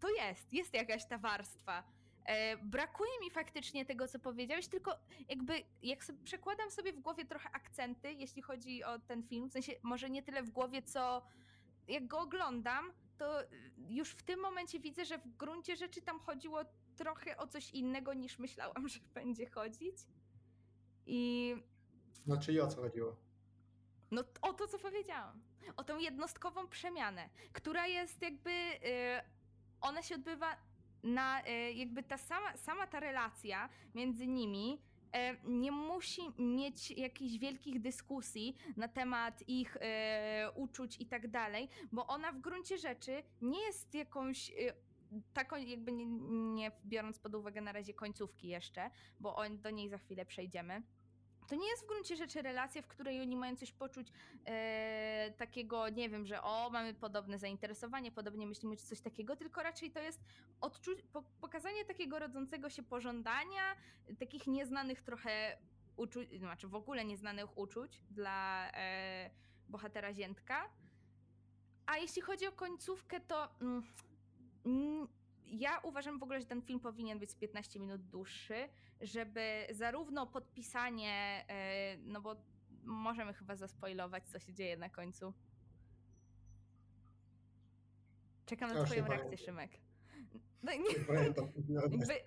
[0.00, 1.82] To jest, jest jakaś ta warstwa.
[2.26, 4.96] E, brakuje mi faktycznie tego, co powiedziałeś, tylko
[5.28, 9.52] jakby jak sobie przekładam sobie w głowie trochę akcenty, jeśli chodzi o ten film, w
[9.52, 11.22] sensie może nie tyle w głowie, co
[11.88, 13.46] jak go oglądam, to y,
[13.88, 16.60] już w tym momencie widzę, że w gruncie rzeczy tam chodziło
[16.96, 19.96] trochę o coś innego niż myślałam, że będzie chodzić.
[21.06, 21.54] I
[22.26, 23.16] No czyli o co chodziło?
[24.10, 25.42] no o to, co powiedziałam.
[25.76, 28.50] O tą jednostkową przemianę, która jest jakby.
[28.50, 29.42] y,
[29.80, 30.56] ona się odbywa
[31.02, 31.42] na.
[31.48, 34.80] y, jakby ta sama, sama ta relacja między nimi.
[35.16, 39.80] y, Nie musi mieć jakichś wielkich dyskusji na temat ich y,
[40.54, 44.52] uczuć i tak dalej, bo ona w gruncie rzeczy nie jest jakąś
[45.32, 46.06] taką, jakby nie,
[46.54, 48.90] nie biorąc pod uwagę na razie końcówki jeszcze,
[49.20, 50.82] bo on, do niej za chwilę przejdziemy.
[51.52, 54.12] To nie jest w gruncie rzeczy relacja, w której oni mają coś poczuć
[54.44, 59.62] e, takiego, nie wiem, że o, mamy podobne zainteresowanie, podobnie myślimy, czy coś takiego, tylko
[59.62, 60.20] raczej to jest
[60.60, 63.76] odczu- po, pokazanie takiego rodzącego się pożądania,
[64.18, 65.58] takich nieznanych trochę
[65.96, 69.30] uczuć, znaczy w ogóle nieznanych uczuć dla e,
[69.68, 70.70] bohatera Ziętka.
[71.86, 75.08] A jeśli chodzi o końcówkę, to mm,
[75.52, 78.68] ja uważam w ogóle, że ten film powinien być z 15 minut dłuższy,
[79.00, 82.36] żeby zarówno podpisanie, e, no bo
[82.84, 85.32] możemy chyba zaspoilować, co się dzieje na końcu.
[88.46, 89.44] Czekam na twoją reakcję, pamiętam.
[89.46, 89.91] Szymek.
[90.62, 91.48] No, nie, pamiętam.
[91.68, 91.80] No,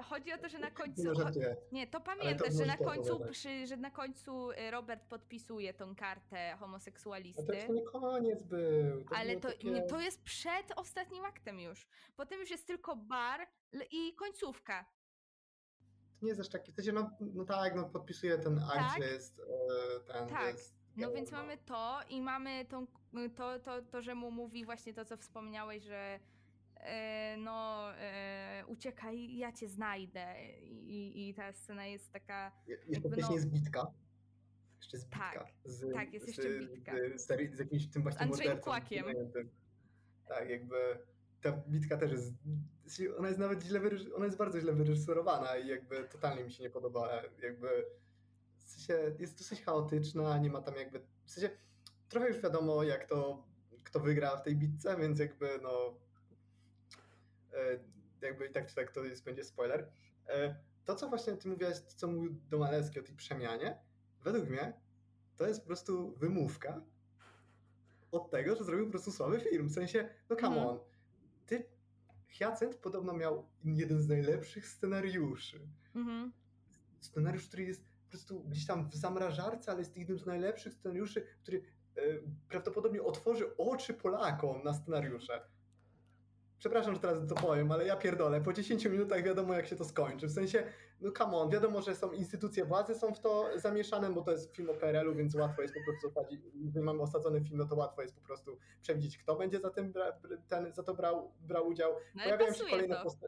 [0.04, 1.02] chodzi o to, że na końcu...
[1.72, 4.72] Nie no, to to pamiętasz, że możesz na to końcu, przy, że na końcu y,
[4.72, 7.56] Robert podpisuje tą kartę A to homoseksualisty.
[7.56, 9.04] już nie koniec był.
[9.04, 9.72] To Ale to, takie...
[9.72, 11.88] nie, to jest przed ostatnim aktem już.
[12.16, 13.48] Potem już jest tylko bar
[13.92, 14.86] i końcówka.
[16.20, 19.04] To nie jest aż taki, w sensie, no, no tak, no podpisuje ten akt, Tak.
[19.04, 20.48] że jest e, ten, Tak.
[20.48, 22.88] jest No więc mamy to i mamy tą,
[23.36, 26.20] to, to, to, że mu mówi właśnie to, co wspomniałeś, że
[27.38, 30.36] no e, uciekaj, ja cię znajdę.
[30.62, 32.52] I, I ta scena jest taka.
[32.68, 33.92] Je- Jeszcze jakby no- jest bitka.
[34.78, 35.32] Jeszcze jest bitka.
[35.34, 36.92] Tak, z, tak, jest z, jeszcze bitka.
[37.16, 38.60] Z, z jakimś tym właśnie Andrzejem.
[38.60, 39.06] Kłakiem.
[40.28, 40.76] Tak, jakby
[41.42, 42.34] ta bitka też jest,
[42.86, 43.82] sensie ona jest nawet źle
[44.16, 47.86] ona jest bardzo źle wyreżyserowana i jakby totalnie mi się nie podoba, jakby
[48.58, 51.50] w sensie jest dosyć chaotyczna, nie ma tam jakby, w sensie
[52.10, 53.44] trochę już wiadomo jak to,
[53.84, 56.05] kto wygra w tej bitce, więc jakby no e,
[58.22, 59.90] jakby i tak czy tak to jest, będzie spoiler.
[60.28, 63.78] E, To, co właśnie ty mówiłaś, to, co mówił Domalewski o tej przemianie,
[64.24, 64.74] według mnie
[65.38, 66.82] to jest po prostu wymówka
[68.12, 69.68] od tego, że zrobił po prostu słaby film.
[69.68, 70.68] W sensie, no come Mhm.
[70.68, 70.80] on,
[71.46, 71.66] ty,
[72.40, 75.60] Hyacynt podobno miał jeden z najlepszych scenariuszy.
[75.96, 76.32] Mhm.
[77.00, 81.22] Scenariusz, który jest po prostu gdzieś tam w zamrażarce, ale jest jednym z najlepszych scenariuszy,
[81.44, 81.62] który
[81.96, 82.02] e,
[82.50, 85.42] prawdopodobnie otworzy oczy Polakom na scenariusze.
[86.60, 88.42] Przepraszam, że teraz to powiem, ale ja pierdolę.
[88.42, 90.28] Po 10 minutach wiadomo, jak się to skończy.
[90.28, 90.64] W sensie,
[91.02, 94.56] no come on, wiadomo, że są instytucje władzy są w to zamieszane, bo to jest
[94.56, 97.76] film o PRL-u, więc łatwo jest po prostu osadzić, jeżeli mamy osadzony film, no to
[97.76, 100.12] łatwo jest po prostu przewidzieć, kto będzie za, tym bra,
[100.48, 101.92] ten, za to brał, brał udział.
[102.16, 103.28] No Pojawiają się, kolejne posta-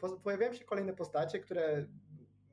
[0.00, 1.86] po, pojawiają się kolejne postacie, które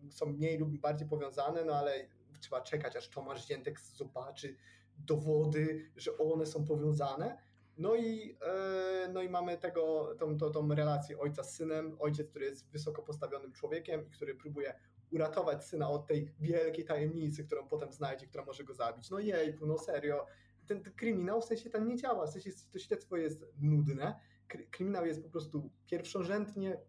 [0.09, 2.07] są mniej lub bardziej powiązane, no ale
[2.39, 4.55] trzeba czekać, aż Tomasz Ziętek zobaczy
[4.97, 7.37] dowody, że one są powiązane.
[7.77, 11.95] No i, e, no i mamy tego, tą, tą, tą relację ojca z synem.
[11.99, 14.73] Ojciec, który jest wysoko postawionym człowiekiem i który próbuje
[15.11, 19.09] uratować syna od tej wielkiej tajemnicy, którą potem znajdzie, która może go zabić.
[19.09, 20.25] No jejku, no serio.
[20.67, 24.19] Ten, ten kryminał w sensie tam nie działa, w sensie to śledztwo jest nudne.
[24.49, 26.79] Kry- Kryminał jest po prostu pierwszorzędnie,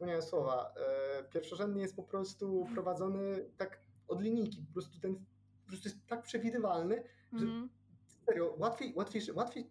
[0.00, 0.74] e, słowa,
[1.20, 4.62] e, pierwszorzędnie jest po prostu prowadzony tak od linijki.
[4.66, 7.68] Po prostu ten po prostu jest tak przewidywalny, że Mhm.
[8.28, 9.70] Serio, łatwiej, łatwiej, łatwiej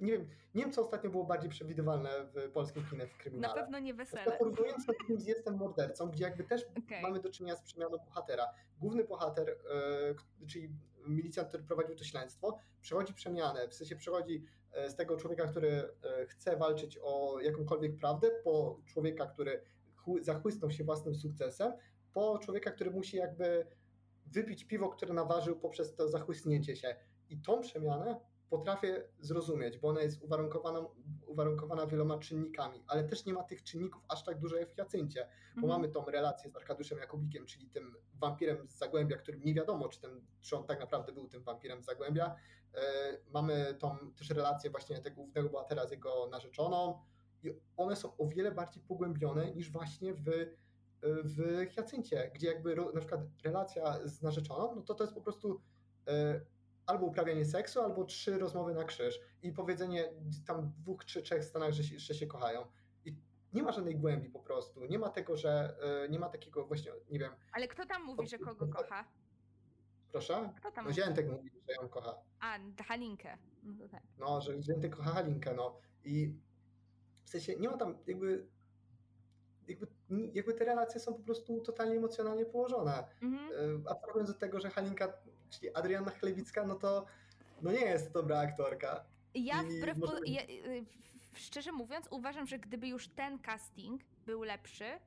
[0.00, 3.54] nie wiem, nie wiem co ostatnio było bardziej przewidywalne w polskim kinie w Na kryminale.
[3.54, 4.38] pewno nie Na wesele.
[4.38, 7.02] Porównując to z Jestem mordercą, gdzie jakby też Okej.
[7.02, 8.46] mamy do czynienia z przemianą bohatera.
[8.80, 10.68] Główny bohater, e, czyli
[11.06, 13.68] milicjant, który prowadził to śledztwo, przechodzi przemianę.
[13.68, 18.80] W sensie przechodzi e, z tego człowieka, który e, chce walczyć o jakąkolwiek prawdę, po
[18.86, 19.62] człowieka, który
[20.06, 21.72] chły- zachłysnął się własnym sukcesem
[22.12, 23.66] po człowieka, który musi jakby
[24.26, 26.96] wypić piwo, które naważył poprzez to zachłysnięcie się.
[27.30, 28.20] I tą przemianę
[28.50, 30.80] potrafię zrozumieć, bo ona jest uwarunkowana,
[31.26, 35.28] uwarunkowana wieloma czynnikami, ale też nie ma tych czynników aż tak dużo jak w Jacyncie,
[35.56, 35.68] bo Mhm.
[35.68, 40.00] mamy tą relację z Arkadiuszem Jakubikiem, czyli tym wampirem z Zagłębia, którym nie wiadomo, czy,
[40.00, 42.36] ten, czy on tak naprawdę był tym wampirem z Zagłębia.
[42.74, 42.80] E,
[43.30, 47.02] mamy tą też relację właśnie tego głównego bohatera z jego narzeczoną
[47.42, 50.24] i one są o wiele bardziej pogłębione niż właśnie w,
[51.02, 55.60] w Hiacyncie, gdzie jakby na przykład relacja z narzeczoną, no to to jest po prostu
[56.08, 56.40] e,
[56.86, 60.12] albo uprawianie seksu, albo trzy rozmowy na krzyż i powiedzenie
[60.46, 62.66] tam dwóch czy trzech stanach, że się, że się kochają.
[63.04, 63.16] I
[63.52, 64.84] nie ma żadnej głębi po prostu.
[64.84, 68.28] Nie ma tego, że e, nie ma takiego właśnie, nie wiem, Ale kto tam mówi,
[68.28, 69.04] że kogo kocha?
[70.12, 70.52] proszę?
[70.56, 71.02] Kto tam No mówi?
[71.02, 72.14] Ziętek mówi, że ją kocha.
[72.40, 73.38] A, Halinkę.
[73.62, 74.02] No tak.
[74.18, 75.78] No, że Ziętek kocha Halinkę, no.
[76.04, 76.34] I
[77.24, 78.46] w sensie nie ma tam jakby
[79.68, 79.86] jakby,
[80.32, 83.04] jakby te relacje są po prostu totalnie emocjonalnie położone.
[83.22, 83.50] Mhm.
[83.86, 85.12] E, Abstrahując od tego, że Halinka,
[85.54, 87.06] czyli Adriana Chlewicka, no to
[87.62, 89.04] no nie jest dobra aktorka.
[89.34, 90.84] Ja wbrew po, ja, y,
[91.32, 94.98] w- szczerze mówiąc, uważam, że gdyby już ten casting był lepszy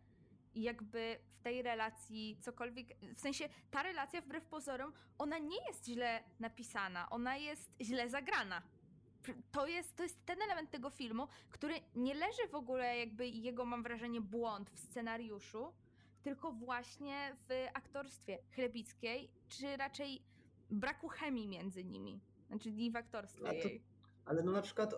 [0.55, 6.23] jakby w tej relacji cokolwiek, w sensie ta relacja wbrew pozorom, ona nie jest źle
[6.39, 8.61] napisana, ona jest źle zagrana.
[9.51, 13.65] To jest, to jest ten element tego filmu, który nie leży w ogóle jakby jego,
[13.65, 15.73] mam wrażenie, błąd w scenariuszu,
[16.23, 20.21] tylko właśnie w aktorstwie Chlebickiej, czy raczej
[20.69, 22.21] braku chemii między nimi.
[22.47, 23.83] Znaczy i w aktorstwie A to- jej.
[24.25, 24.95] Ale no na przykład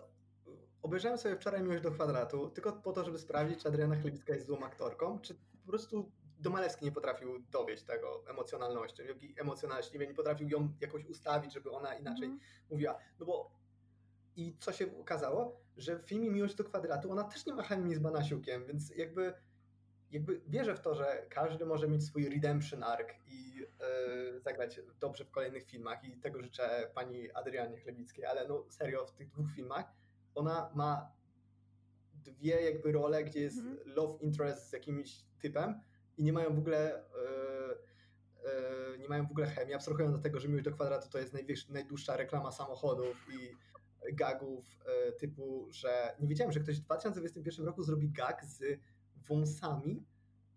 [0.82, 4.46] obejrzałem sobie wczoraj Miłość do kwadratu, tylko po to, żeby sprawdzić, czy Adriana Chlewicka jest
[4.46, 10.14] złą aktorką, czy po prostu Domalewski nie potrafił dowieść tego emocjonalnością, jak i emocjonalności, nie
[10.14, 12.40] potrafił ją jakoś ustawić, żeby ona inaczej Mhm.
[12.70, 12.98] mówiła.
[13.18, 13.50] No bo
[14.36, 17.94] i co się okazało, że w filmie Miłość do kwadratu ona też nie ma chemii
[17.94, 19.34] z Banasiukiem, więc jakby,
[20.10, 25.24] jakby wierzę w to, że każdy może mieć swój redemption arc i e, zagrać dobrze
[25.24, 29.46] w kolejnych filmach i tego życzę pani Adrianie Chlebickiej, ale no serio w tych dwóch
[29.56, 29.92] filmach
[30.34, 31.12] ona ma
[32.14, 33.78] dwie jakby role, gdzie jest Mhm.
[33.86, 35.80] love interest z jakimś typem
[36.16, 40.48] i nie mają w ogóle e, nie mają w ogóle chemii, abstrahując do tego, że
[40.48, 41.34] Miłość do kwadratu to jest
[41.68, 43.56] najdłuższa reklama samochodów i
[44.14, 44.64] gagów
[45.18, 48.80] typu, że nie wiedziałem, że ktoś w 2021 roku zrobi gag z
[49.28, 50.06] wąsami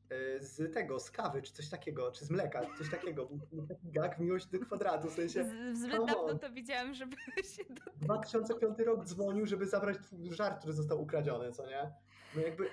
[0.09, 3.25] e, z tego, z kawy, czy coś takiego, czy z mleka, coś takiego.
[3.51, 7.15] Był taki gag Miłość do kwadratu, w sensie Z, zbyt dawno to widziałem, żeby
[7.55, 7.91] się do...
[8.01, 9.97] 2005 rok dzwonił, żeby zabrać
[10.29, 11.91] żart, który został ukradziony, co nie?
[12.35, 12.69] No jakby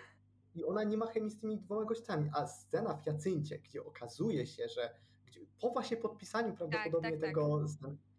[0.55, 4.47] i ona nie ma chemii z tymi dwoma gościami, a scena w Jacyncie, gdzie okazuje
[4.47, 4.95] się, że
[5.27, 7.29] gdzie, po właśnie podpisaniu prawdopodobnie tak, tak.
[7.29, 7.65] tego,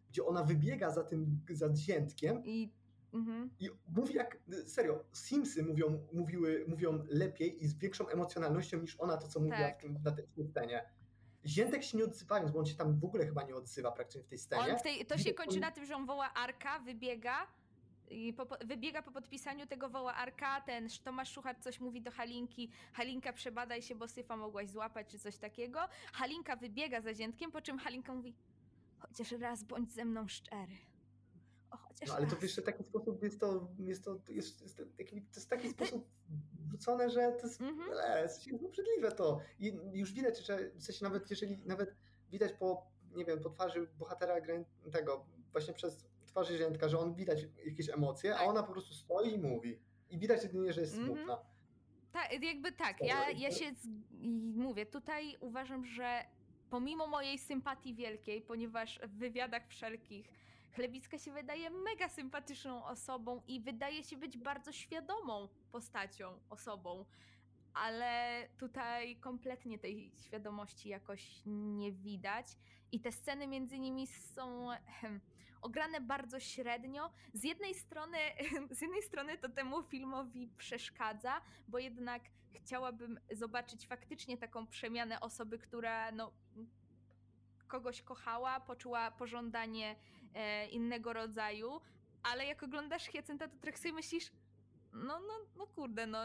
[0.10, 2.72] gdzie ona wybiega za tym, za ziętkiem I...
[3.14, 3.50] Mhm.
[3.60, 9.18] i mówi jak, serio, Simsy mówią, mówiły, mówią lepiej i z większą emocjonalnością niż ona
[9.18, 9.78] to, co mówiła Tak.
[9.80, 10.90] w tym, na tej scenie.
[11.46, 14.28] Ziętek się nie odzywając, bo on się tam w ogóle chyba nie odzywa praktycznie w
[14.28, 14.78] tej scenie.
[14.78, 17.48] W tej, to się kończy na tym, że on woła Arka, wybiega
[18.10, 22.12] i po, wybiega po podpisaniu tego woła Arka, ten Sz- Tomasz Szuchar coś mówi do
[22.12, 25.80] Halinki, Halinka przebadaj się, bo syfa mogłaś złapać, czy coś takiego.
[26.14, 28.36] Halinka wybiega za ziętkiem, po czym Halinka mówi
[29.00, 30.78] chociaż raz bądź ze mną szczery.
[31.94, 35.22] Chociaż No ale to w jeszcze taki sposób jest to, jest to, jest, jest, taki,
[35.22, 36.08] to jest taki sposób
[36.68, 37.62] wrzucone, że to jest,
[37.92, 39.40] ale, jest obrzydliwe to.
[39.60, 41.96] I już widać, że w sensie nawet jeżeli, nawet
[42.32, 44.36] widać po, nie wiem, po twarzy bohatera
[44.92, 48.48] tego, właśnie przez twarzy ziętka, że on widać jakieś emocje, a Tak.
[48.48, 49.80] ona po prostu stoi i mówi.
[50.10, 51.16] I widać jedynie, że jest Mhm.
[51.16, 51.38] smutna.
[52.12, 52.98] Tak, jakby tak.
[53.02, 53.88] Ja, ja się z...
[54.56, 56.26] mówię, tutaj uważam, że
[56.70, 60.30] pomimo mojej sympatii wielkiej, ponieważ w wywiadach wszelkich
[60.76, 67.06] Chlebicka się wydaje mega sympatyczną osobą i wydaje się być bardzo świadomą postacią, osobą.
[67.74, 72.46] Ale tutaj kompletnie tej świadomości jakoś nie widać.
[72.92, 74.68] I te sceny między nimi są
[75.62, 77.12] ograne bardzo średnio.
[77.34, 78.18] Z jednej strony,
[78.78, 82.22] z jednej strony to temu filmowi przeszkadza, bo jednak
[82.54, 86.32] chciałabym zobaczyć faktycznie taką przemianę osoby, która no,
[87.68, 89.96] kogoś kochała, poczuła pożądanie
[90.72, 91.82] innego rodzaju,
[92.24, 94.32] ale jak oglądasz Hiacynta, to trochę sobie myślisz,
[94.94, 96.20] no, no, no kurde, no,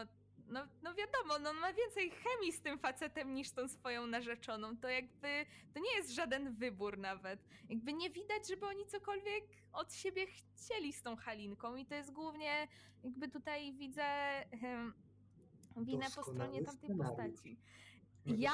[0.47, 4.77] no, no wiadomo, no on ma więcej chemii z tym facetem niż tą swoją narzeczoną.
[4.77, 7.39] To jakby, to nie jest żaden wybór nawet.
[7.69, 9.43] Jakby nie widać, żeby oni cokolwiek
[9.73, 12.67] od siebie chcieli z tą Halinką i to jest głównie,
[13.03, 14.05] jakby tutaj widzę
[15.77, 17.17] winę po stronie tamtej scenariusz.
[17.17, 17.57] postaci.
[18.27, 18.51] Ja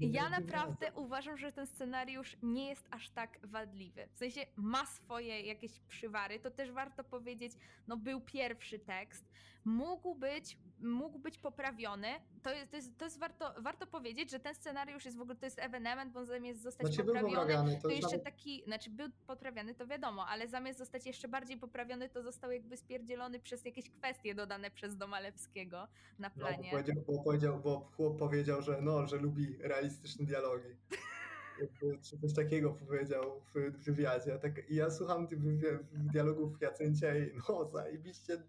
[0.00, 0.40] Ja razy.
[0.40, 4.08] naprawdę uważam, że ten scenariusz nie jest aż tak wadliwy.
[4.12, 7.52] W sensie ma swoje jakieś przywary, to też warto powiedzieć,
[7.88, 9.24] no był pierwszy tekst,
[9.64, 12.08] mógł być, mógł być poprawiony.
[12.42, 15.36] To jest, to jest, to jest warto, warto powiedzieć, że ten scenariusz jest w ogóle,
[15.36, 19.08] to jest ewenement, bo zamiast zostać Znaczy poprawiony, to to jeszcze nawet- taki, znaczy był
[19.26, 23.90] poprawiony, to wiadomo, ale zamiast zostać jeszcze bardziej poprawiony, to został jakby spierdzielony przez jakieś
[23.90, 25.88] kwestie dodane przez Domalewskiego
[26.18, 26.70] na No, bo, planie.
[26.70, 30.68] powiedział, bo, powiedział, bo chłop powiedział, że no, że lubi realistyczne dialogi.
[32.02, 34.38] Czy coś takiego powiedział w wywiadzie.
[34.38, 35.38] Tak, I ja słucham tych
[35.92, 38.42] dialogów Jacyncia i no zajebiście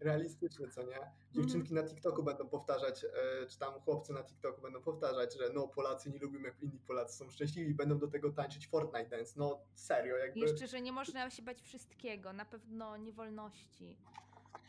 [0.00, 0.98] realistyczne, co nie?
[1.32, 5.68] Dziewczynki na TikToku będą powtarzać, e, czy tam chłopcy na TikToku będą powtarzać, że no
[5.68, 9.34] Polacy nie lubią jak inni Polacy są szczęśliwi będą do tego tańczyć Fortnite Dance.
[9.36, 10.40] No serio, jakby...
[10.40, 13.96] Jeszcze, że nie można się bać wszystkiego, na pewno niewolności.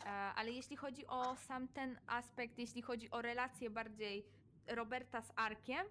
[0.05, 4.25] E, Ale jeśli chodzi o sam ten aspekt, jeśli chodzi o relację bardziej
[4.67, 5.87] Roberta z Arkiem,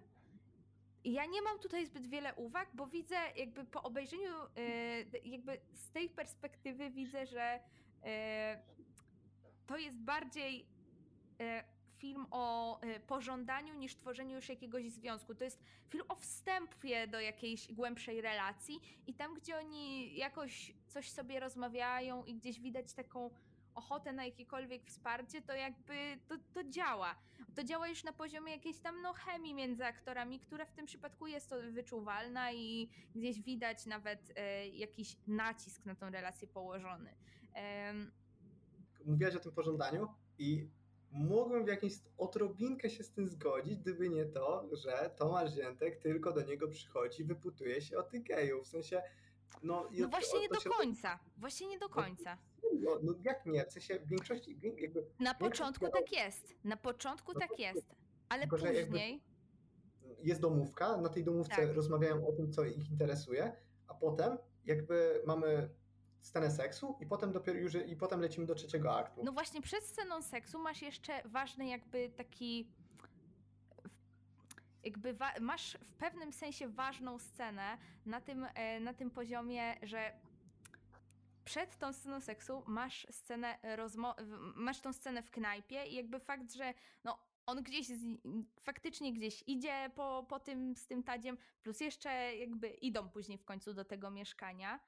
[1.03, 5.91] ja nie mam tutaj zbyt wiele uwag, bo widzę jakby po obejrzeniu, e, jakby z
[5.91, 7.59] tej perspektywy widzę, że
[9.69, 10.65] to jest bardziej
[11.39, 11.63] e,
[11.97, 15.35] film o e, pożądaniu niż tworzeniu już jakiegoś związku.
[15.35, 21.09] To jest film o wstępie do jakiejś głębszej relacji i tam, gdzie oni jakoś coś
[21.11, 23.29] sobie rozmawiają i gdzieś widać taką
[23.75, 27.15] ochotę na jakiekolwiek wsparcie, to jakby to, to działa.
[27.55, 31.27] To działa już na poziomie jakiejś tam no, chemii między aktorami, która w tym przypadku
[31.27, 37.15] jest wyczuwalna i gdzieś widać nawet e, jakiś nacisk na tą relację położony.
[39.05, 40.69] Mówiłaś o tym pożądaniu i
[41.11, 46.33] mógłbym w jakimś odrobinkę się z tym zgodzić, gdyby nie to, że Tomasz Ziętek tylko
[46.33, 48.65] do niego przychodzi, wyputuje się o tych gejów.
[48.65, 49.01] W sensie,
[49.63, 49.89] no...
[49.97, 51.19] no właśnie nie to do końca.
[51.37, 52.37] Właśnie nie do końca.
[52.79, 53.65] No, no jak nie?
[53.65, 56.55] W sensie w większości, jakby Na początku tak jest.
[56.63, 57.95] Na początku No tak to- jest.
[58.29, 59.21] Ale tylko, później.
[60.23, 61.75] jest domówka, na tej domówce Tak.
[61.75, 63.55] rozmawiają o tym, co ich interesuje,
[63.87, 65.69] a potem jakby mamy
[66.21, 69.23] scenę seksu i potem dopiero już, i potem lecimy do trzeciego aktu.
[69.23, 72.71] No właśnie przed sceną seksu masz jeszcze ważny jakby taki
[74.83, 80.11] jakby masz w pewnym sensie ważną scenę na tym, e, na tym poziomie, że
[81.45, 83.57] przed tą sceną seksu masz scenę
[84.55, 88.05] masz tą scenę w knajpie i jakby fakt, że no on gdzieś z,
[88.59, 93.45] faktycznie gdzieś idzie po, po tym z tym tadziem, plus jeszcze jakby idą później w
[93.45, 94.79] końcu do tego mieszkania.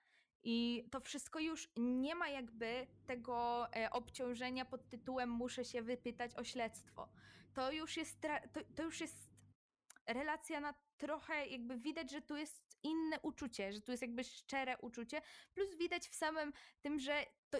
[0.43, 6.35] I to wszystko już nie ma jakby tego e, obciążenia pod tytułem muszę się wypytać
[6.35, 7.09] o śledztwo.
[7.53, 9.31] To już jest, to, to już jest
[10.07, 14.77] relacja na trochę jakby widać, że tu jest inne uczucie, że tu jest jakby szczere
[14.77, 15.21] uczucie,
[15.53, 17.57] plus widać w samym tym, że to,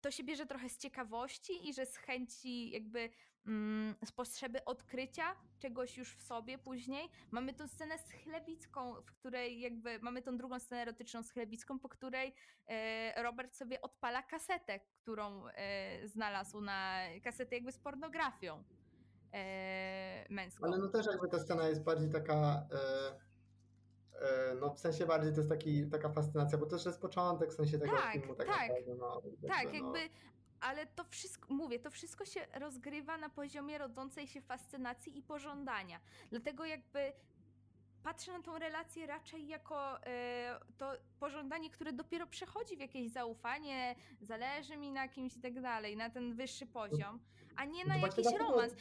[0.00, 3.10] to się bierze trochę z ciekawości i że z chęci jakby
[4.04, 5.24] z potrzeby odkrycia
[5.58, 7.08] czegoś już w sobie później.
[7.30, 11.78] Mamy tą scenę z Chlebicką, w której jakby mamy tą drugą scenę erotyczną z Chlebicką,
[11.78, 12.34] po której
[12.66, 18.64] e, Robert sobie odpala kasetę, którą e, znalazł na kasetę jakby z pornografią
[19.32, 20.66] e, męską.
[20.66, 22.66] Ale no też jakby ta scena jest bardziej taka,
[24.60, 27.78] no w sensie bardziej to jest taki, taka fascynacja, bo też jest początek w sensie
[27.78, 28.70] tego Tak, filmu tak, tak.
[28.70, 28.94] naprawdę.
[28.98, 29.92] No, Tak, no.
[30.64, 36.00] Ale to wszystko, mówię, to wszystko się rozgrywa na poziomie rodzącej się fascynacji i pożądania.
[36.30, 37.12] Dlatego jakby
[38.02, 43.94] patrzę na tą relację raczej jako e, to pożądanie, które dopiero przechodzi w jakieś zaufanie,
[44.20, 47.20] zależy mi na kimś i tak dalej, na ten wyższy poziom,
[47.56, 48.72] a nie na No jakiś romans.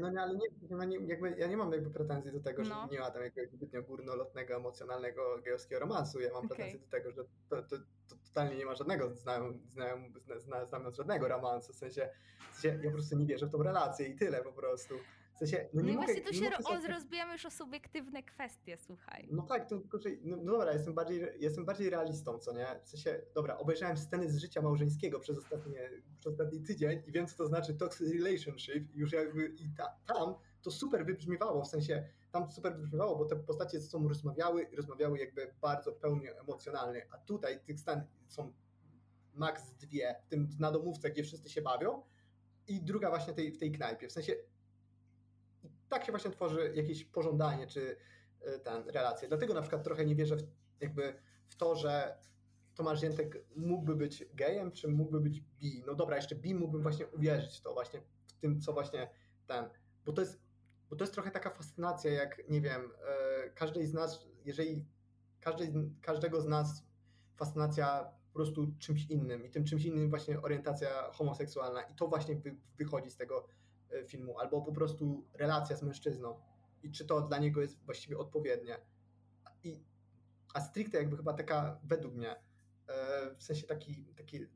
[0.00, 0.46] No nie, ale nie,
[0.78, 2.68] ja nie, jakby, ja nie mam jakby pretensji do tego, No.
[2.68, 6.20] że nie ma tam jakiegoś zbytnio górnolotnego, emocjonalnego, gejowskiego romansu.
[6.20, 10.12] Ja mam pretensje do tego, że to, to, to totalnie nie ma żadnego, znałem, znałem,
[10.24, 11.72] zna, zna, znamion żadnego romansu.
[11.72, 12.08] W sensie,
[12.52, 14.94] w sensie, ja po prostu nie wierzę w tą relację i tyle po prostu.
[15.34, 17.50] W sensie, no No nie i mogę, właśnie tu się ro- sobie- rozbijamy już o
[17.50, 19.28] subiektywne kwestie, słuchaj.
[19.32, 22.66] No tak, to tylko, że, no, no dobra, jestem bardziej, jestem bardziej realistą, co nie?
[22.84, 27.26] W sensie, dobra, obejrzałem sceny z życia małżeńskiego przez, ostatnie, przez ostatni tydzień i wiem,
[27.26, 28.94] co to znaczy toxic relationship.
[28.94, 33.36] Już jakby i ta, tam to super wybrzmiewało, w sensie tam super wybrzmiewało, bo te
[33.36, 38.52] postacie ze sobą rozmawiały i rozmawiały jakby bardzo pełnie emocjonalnie, a tutaj tych scen są
[39.34, 42.02] max dwie, w tym na domówce, gdzie wszyscy się bawią
[42.68, 44.08] i druga właśnie tej, w tej knajpie.
[44.08, 44.36] W sensie
[45.88, 49.28] tak się właśnie tworzy jakieś pożądanie, czy y, ten relacje.
[49.28, 50.42] Dlatego na przykład trochę nie wierzę w,
[50.80, 51.14] jakby
[51.48, 52.18] w to, że
[52.74, 55.82] Tomasz Ziętek mógłby być gejem, czy mógłby być bi.
[55.86, 59.10] No dobra, jeszcze bi mógłbym właśnie uwierzyć w to właśnie w tym, co właśnie
[59.46, 59.68] ten,
[60.04, 60.42] bo to jest,
[60.90, 64.84] bo to jest trochę taka fascynacja, jak nie wiem, e, każdej z nas, jeżeli
[66.00, 66.84] każdego z nas
[67.36, 72.36] fascynacja po prostu czymś innym i tym czymś innym właśnie orientacja homoseksualna i to właśnie
[72.36, 73.63] wy, wychodzi z tego e,
[74.06, 76.40] filmu, albo po prostu relacja z mężczyzną
[76.82, 78.78] i czy to dla niego jest właściwie odpowiednie.
[79.64, 79.84] I,
[80.54, 84.46] a stricte jakby chyba taka, według mnie, e, w sensie taki, taki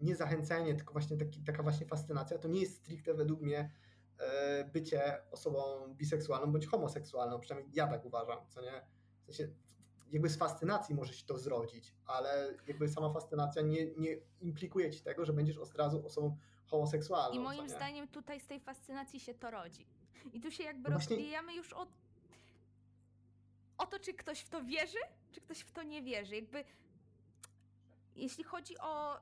[0.00, 3.72] niezachęcenie, tylko właśnie taki, taka właśnie fascynacja, to nie jest stricte według mnie
[4.18, 5.60] e, bycie osobą
[5.94, 8.86] biseksualną bądź homoseksualną, przynajmniej ja tak uważam, co nie?
[9.22, 9.52] W sensie,
[10.10, 15.02] jakby z fascynacji może się to zrodzić, ale jakby sama fascynacja nie, nie implikuje ci
[15.02, 16.36] tego, że będziesz od razu osobą
[16.70, 17.36] homoseksualną.
[17.36, 17.68] I moim nie?
[17.68, 19.86] zdaniem tutaj z tej fascynacji się to rodzi.
[20.32, 21.88] I tu się jakby No właśnie- rozwijamy już od
[23.78, 24.98] o to, czy ktoś w to wierzy,
[25.32, 26.34] czy ktoś w to nie wierzy.
[26.36, 26.64] Jakby
[28.16, 29.20] jeśli chodzi o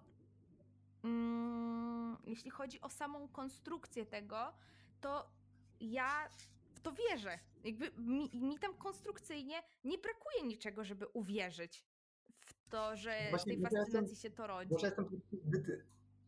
[1.05, 4.53] mm, jeśli chodzi o samą konstrukcję tego,
[5.01, 5.27] to
[5.81, 6.29] ja
[6.75, 7.39] w to wierzę.
[7.65, 11.85] Jakby mi, mi tam konstrukcyjnie nie brakuje niczego, żeby uwierzyć
[12.41, 14.73] w to, że Właśnie tej może ja fascynacji jestem- się to rodzi.
[14.73, 15.21] Może jestem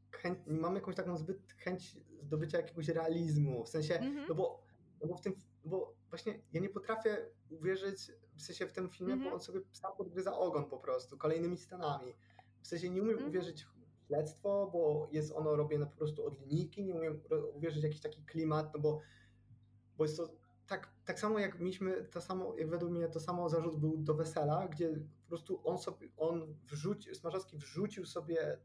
[0.09, 4.27] zbyt chęt, mam jakąś taką zbyt chęć zdobycia jakiegoś realizmu, w sensie, Mhm.
[4.29, 4.63] no bo,
[5.03, 5.35] no bo w tym,
[5.65, 7.17] bo właśnie ja nie potrafię
[7.51, 9.31] uwierzyć w sensie w tym filmie, Mhm.
[9.31, 12.13] bo on sobie sam podgryza ogon po prostu, kolejnymi scenami.
[12.63, 13.31] W sensie nie umiem Mhm.
[13.31, 17.21] uwierzyć w śledztwo, bo jest ono robione po prostu od linijki, nie umiem
[17.55, 19.01] uwierzyć w jakiś taki klimat, no bo,
[19.97, 20.29] bo jest to
[20.67, 24.15] tak, tak samo jak mieliśmy to samo, jak według mnie to samo zarzut był do
[24.15, 24.89] wesela, gdzie
[25.23, 28.59] po prostu on sobie, on wrzucił, Smarzowski wrzucił sobie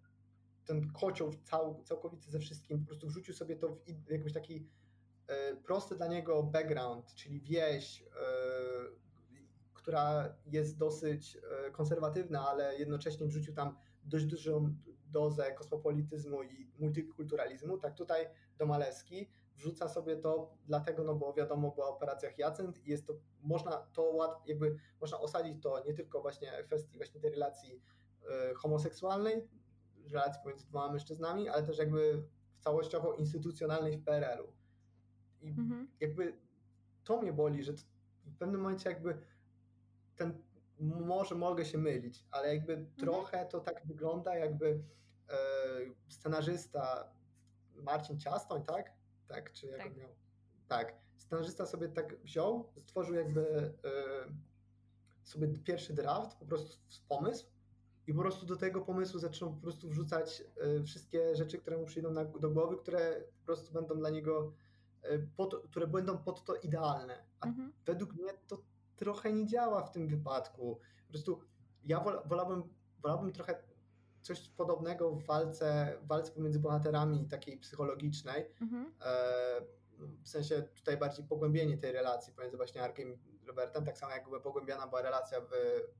[0.66, 4.68] ten kocioł cał, całkowity ze wszystkim, po prostu wrzucił sobie to w jakiś taki
[5.28, 8.06] e, prosty dla niego background, czyli wieś, e,
[9.74, 11.38] która jest dosyć
[11.68, 17.78] e, konserwatywna, ale jednocześnie wrzucił tam dość dużą dozę kosmopolityzmu i multikulturalizmu.
[17.78, 18.26] Tak tutaj
[18.58, 23.72] Domalewski wrzuca sobie to dlatego, no bo wiadomo, była operacja Hyacynt i jest to, można
[23.72, 27.82] to jakby można osadzić to nie tylko właśnie kwestii właśnie tej relacji
[28.56, 29.48] homoseksualnej,
[30.12, 32.24] relacji pomiędzy dwoma mężczyznami, ale też jakby
[32.58, 34.54] w całościowo instytucjonalnej w PRL-u.
[35.42, 35.88] I Mhm.
[36.00, 36.38] jakby
[37.04, 37.74] to mnie boli, że
[38.26, 39.18] w pewnym momencie jakby
[40.16, 40.42] ten,
[40.80, 44.84] może mogę się mylić, ale jakby trochę to tak wygląda, jakby
[45.30, 45.36] e,
[46.08, 47.14] scenarzysta
[47.76, 48.94] Marcin Ciastoń, tak?
[49.28, 49.98] Tak, czy jak Tak.
[49.98, 50.10] miał?
[50.68, 50.96] Tak.
[51.18, 56.78] Scenarzysta sobie tak wziął, stworzył jakby e, sobie pierwszy draft, po prostu
[57.10, 57.46] pomysł
[58.08, 60.44] i po prostu do tego pomysłu zaczął po prostu wrzucać
[60.80, 64.54] e, wszystkie rzeczy, które mu przyjdą na, do głowy, które po prostu będą dla niego,
[65.02, 67.24] e, pod, które będą pod to idealne.
[67.40, 67.74] A Mhm.
[67.86, 68.58] według mnie to
[68.96, 70.80] trochę nie działa w tym wypadku.
[71.08, 71.40] Po prostu
[71.86, 72.64] ja wola- wolałbym,
[73.02, 73.64] wolałbym trochę
[74.22, 78.94] coś podobnego w walce, w walce pomiędzy bohaterami takiej psychologicznej, Mhm.
[79.02, 79.62] e,
[80.24, 83.18] w sensie tutaj bardziej pogłębienie tej relacji pomiędzy właśnie Arkiem
[83.48, 85.50] Robertem, tak samo jakby pogłębiana była relacja w,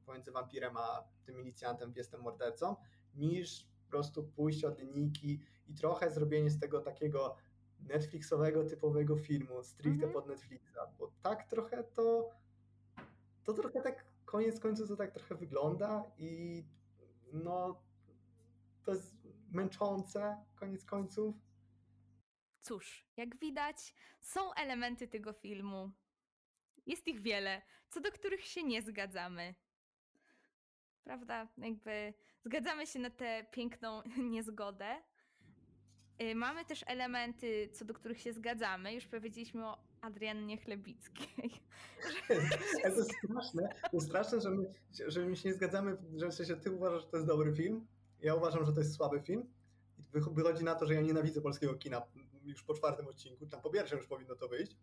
[0.06, 2.76] pomiędzy wampirem a tym milicjantem, jestem mordercą,
[3.16, 7.36] niż po prostu pójście od linijki i trochę zrobienie z tego takiego
[7.80, 10.14] Netflixowego typowego filmu, stricte Mhm.
[10.14, 12.30] pod Netflixa, bo tak trochę to,
[13.44, 16.64] to trochę tak koniec końców to tak trochę wygląda i
[17.34, 17.82] no
[18.84, 19.16] to jest
[19.52, 21.36] męczące koniec końców.
[22.62, 25.92] Cóż, jak widać, są elementy tego filmu.
[26.86, 29.56] Jest ich wiele, co do których się nie zgadzamy.
[31.04, 31.48] Prawda?
[31.58, 32.14] Jakby
[32.46, 34.02] zgadzamy się na tę piękną
[34.36, 34.96] niezgodę.
[36.22, 38.94] Y, Mamy też elementy, co do których się zgadzamy.
[38.94, 41.52] Już powiedzieliśmy o Adriannie Chlebickiej.
[42.84, 44.74] To jest straszne, to jest straszne, że my,
[45.08, 47.88] że my się nie zgadzamy, że w sensie ty uważasz, że to jest dobry film,
[48.22, 49.46] ja uważam, że to jest słaby film.
[50.14, 52.02] Wychodzi na to, że ja nienawidzę polskiego kina
[52.44, 54.78] już po czwartym odcinku, tam po pierwszym już powinno to wyjść,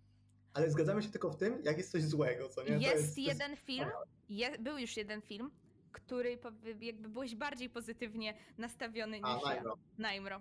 [0.54, 2.76] ale zgadzamy się tylko w tym, jak jest coś złego, co nie?
[2.78, 3.88] Jest, to jeden film,
[4.28, 5.50] je, był już jeden film,
[5.92, 6.38] który
[6.80, 9.48] jakby byłeś bardziej pozytywnie nastawiony A, niż ja.
[9.54, 9.78] Najmro.
[9.98, 10.40] Najmro.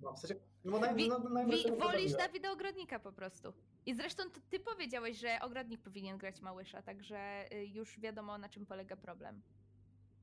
[0.00, 0.34] No, w sensie,
[0.64, 2.12] no, naj, Wi- no, Najmro Wi- się wolisz.
[2.12, 3.52] Dawida Ogrodnika po prostu.
[3.86, 8.66] I zresztą ty powiedziałeś, że Ogrodnik powinien grać Małysza, także y, już wiadomo na czym
[8.66, 9.42] polega problem.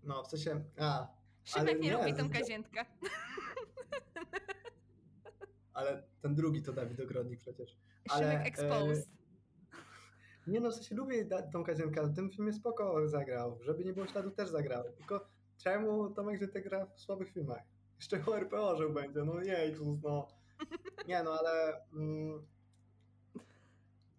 [0.03, 1.07] No, w sensie, a,
[1.43, 2.85] Szymek nie, nie, lubi tą zga- kaziętkę.
[5.73, 7.77] ale ten drugi to Dawid Ogrodnik przecież.
[8.09, 9.09] Ale, Szymek e, exposed.
[10.47, 14.07] Nie no, w sensie lubię tą Kazienkę, w tym filmie spoko zagrał, żeby nie było
[14.07, 15.27] śladu też zagrał, tylko
[15.57, 17.61] czemu Tomek Żytek gra w słabych filmach?
[17.95, 20.27] Jeszcze o RPO, że będzie, no nie, Jezus, no.
[21.07, 22.45] Nie no, ale mm,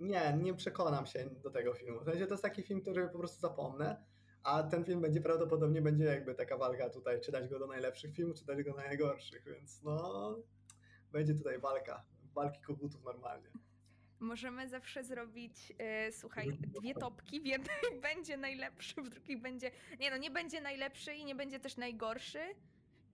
[0.01, 2.01] nie, nie przekonam się do tego filmu.
[2.01, 4.05] W sensie to jest taki film, który po prostu zapomnę,
[4.43, 8.14] a ten film będzie prawdopodobnie będzie jakby taka walka tutaj, czy dać go do najlepszych
[8.14, 10.36] filmów, czy dać go do najgorszych, więc no,
[11.12, 13.51] będzie tutaj walka, walki kogutów normalnie.
[14.21, 17.41] Możemy zawsze zrobić, e, słuchaj, dwie topki.
[17.41, 19.71] W jednej będzie najlepszy, w drugiej będzie.
[20.01, 22.41] Nie no, nie będzie najlepszy i nie będzie też najgorszy.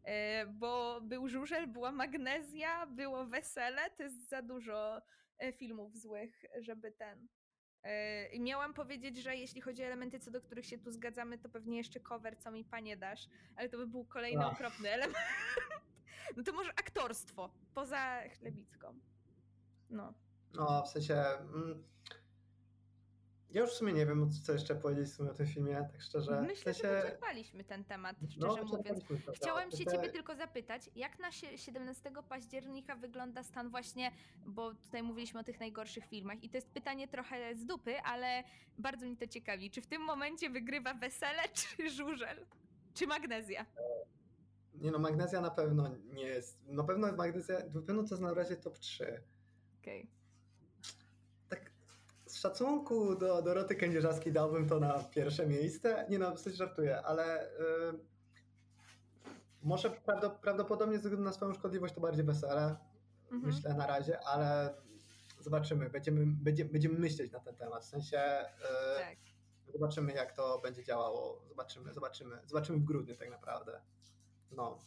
[0.04, 3.90] e, Bo był żużel, była magnezja, było wesele.
[3.90, 5.02] To jest za dużo
[5.38, 7.28] e, filmów złych, żeby ten.
[7.82, 11.38] e, I miałam powiedzieć, że jeśli chodzi o elementy, co do których się tu zgadzamy,
[11.38, 13.26] to pewnie jeszcze cover, co mi panie dasz,
[13.56, 14.52] ale to by był kolejny Ach.
[14.52, 15.16] okropny element.
[16.36, 19.00] No to może aktorstwo, poza Chlebicką.
[19.90, 20.14] No.
[20.54, 21.14] No, w sensie.
[21.14, 21.84] Mm,
[23.50, 26.02] ja już w sumie nie wiem, co jeszcze powiedzieć w sumie o tym filmie, tak
[26.02, 26.42] szczerze.
[26.42, 29.04] Myślę, w sensie, że wyczerpaliśmy ten temat, szczerze no, mówiąc.
[29.34, 34.12] Chciałam to, się ciebie tylko zapytać, jak na sie- 17 października wygląda stan właśnie,
[34.46, 38.44] bo tutaj mówiliśmy o tych najgorszych filmach i to jest pytanie trochę z dupy, ale
[38.78, 39.70] bardzo mnie to ciekawi.
[39.70, 41.42] Czy w tym momencie wygrywa Wesele
[41.76, 42.46] czy Żużel?
[42.94, 43.66] Czy Magnezja?
[44.74, 46.66] Nie no, magnezja na pewno nie jest.
[46.66, 49.22] Na pewno magnezja, na pewno to jest na razie top 3.
[49.80, 50.02] Okej.
[50.02, 50.23] Tak
[52.34, 56.06] z szacunku do Doroty Kędzierzawskiej dałbym to na pierwsze miejsce.
[56.08, 57.50] Nie no, w sensie żartuję, ale y,
[59.62, 62.76] może prawdo, prawdopodobnie ze względu na swoją szkodliwość to bardziej wesele,
[63.32, 63.54] Mhm.
[63.54, 64.74] myślę na razie, ale
[65.40, 69.16] zobaczymy, będziemy, będziemy, będziemy myśleć na ten temat, w sensie y, Tak.
[69.72, 73.80] zobaczymy jak to będzie działało, zobaczymy, zobaczymy, zobaczymy w grudniu tak naprawdę.
[74.50, 74.78] No,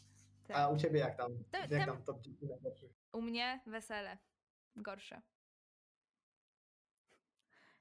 [0.50, 0.72] a tak.
[0.74, 1.32] u ciebie jak tam?
[1.52, 2.92] To- Jak tam- tam top 10 najlepszych?
[3.14, 4.18] U mnie wesele.
[4.76, 5.22] Gorsze.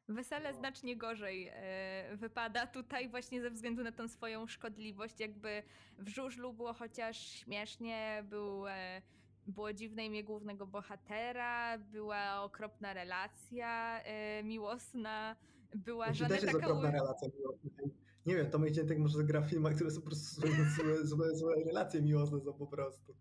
[0.09, 0.59] Wesele No.
[0.59, 5.20] znacznie gorzej e, wypada tutaj właśnie ze względu na tą swoją szkodliwość.
[5.20, 5.62] Jakby
[5.98, 9.02] w żużlu było chociaż śmiesznie, był, e,
[9.46, 15.36] było dziwne imię głównego bohatera, była okropna relacja e, miłosna,
[15.74, 17.70] była jest Żaneta okropna relacja miłosna.
[18.26, 21.36] Nie wiem, Tomek Dziętek może zagra w filmach, które są po prostu złe, złe, złe,
[21.36, 23.14] złe relacje miłosne są po prostu.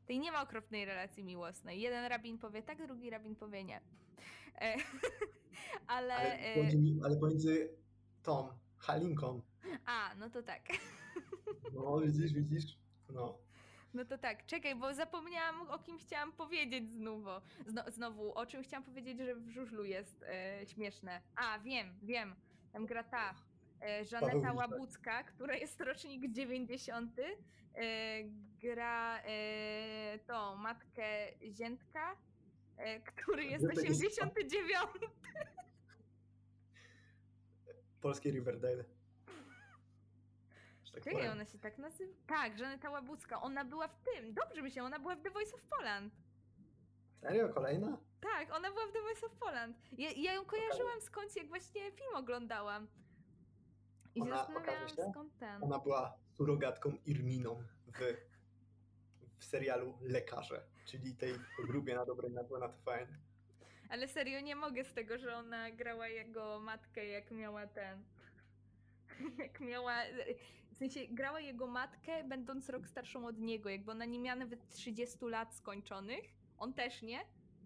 [0.00, 1.80] Tutaj nie ma okropnej relacji miłosnej.
[1.80, 3.80] Jeden rabin powie tak, drugi rabin powie nie.
[4.60, 4.74] E,
[5.86, 6.14] ale...
[6.14, 7.68] Ale, e, pomiędzy, ale pomiędzy
[8.22, 8.48] tą
[8.78, 9.42] Halinką,
[9.86, 10.62] A, no to tak.
[11.74, 12.78] no widzisz, widzisz,
[13.08, 13.38] no.
[13.94, 17.30] No to tak, czekaj, bo zapomniałam o kim chciałam powiedzieć znowu.
[17.66, 21.20] Zno, znowu, o czym chciałam powiedzieć, że w żużlu jest e, śmieszne.
[21.36, 22.34] A, wiem, wiem.
[22.72, 23.34] Tam gra ta
[23.82, 24.52] e, Żaneta.
[24.52, 27.18] Łabucka, która jest rocznik 90.
[27.18, 27.24] E,
[28.60, 31.04] gra e, tą matkę
[31.52, 32.16] Ziętka,
[33.06, 35.12] który jest Ziętek jest 89.
[38.00, 38.84] Polskie Riverdale.
[40.94, 42.12] Tak Czekaj, ona się tak nazywa?
[42.26, 43.42] Tak, Żaneta Łabucka.
[43.42, 44.34] Ona była w tym.
[44.34, 46.14] Dobrze mi się, ona była w The Voice of Poland.
[47.20, 47.48] Serio?
[47.48, 47.98] Kolejna?
[48.20, 49.76] Tak, ona była w The Voice of Poland.
[49.92, 52.88] Ja, ja ją kojarzyłam skądś, jak właśnie film oglądałam.
[54.14, 55.64] I się Ona, zastanawiałam, okaże się, skąd ten.
[55.64, 57.98] Ona była surogatką Irminą w,
[59.44, 61.34] w serialu Lekarze, czyli tej
[61.66, 63.08] grubie na dobre na na TVN.
[63.88, 68.04] Ale serio, nie mogę z tego, że ona grała jego matkę, jak miała ten...
[69.44, 70.02] Jak miała...
[70.72, 73.68] W sensie, grała jego matkę, będąc rok starszą od niego.
[73.68, 76.24] Jakby ona nie miała nawet 30 lat skończonych.
[76.58, 77.20] On też nie,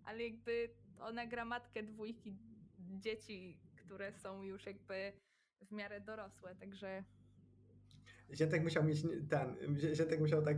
[0.04, 0.70] ale jakby
[1.00, 2.36] ona gra matkę dwójki
[2.78, 5.12] dzieci, które są już jakby
[5.62, 7.04] w miarę dorosłe, także...
[8.34, 10.56] Ziętek musiał mieć ten, Zię- Ziętek musiał tak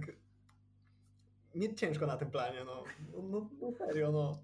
[1.55, 2.84] mieć ciężko na tym planie, no.
[3.12, 4.38] No, no, no serio, no.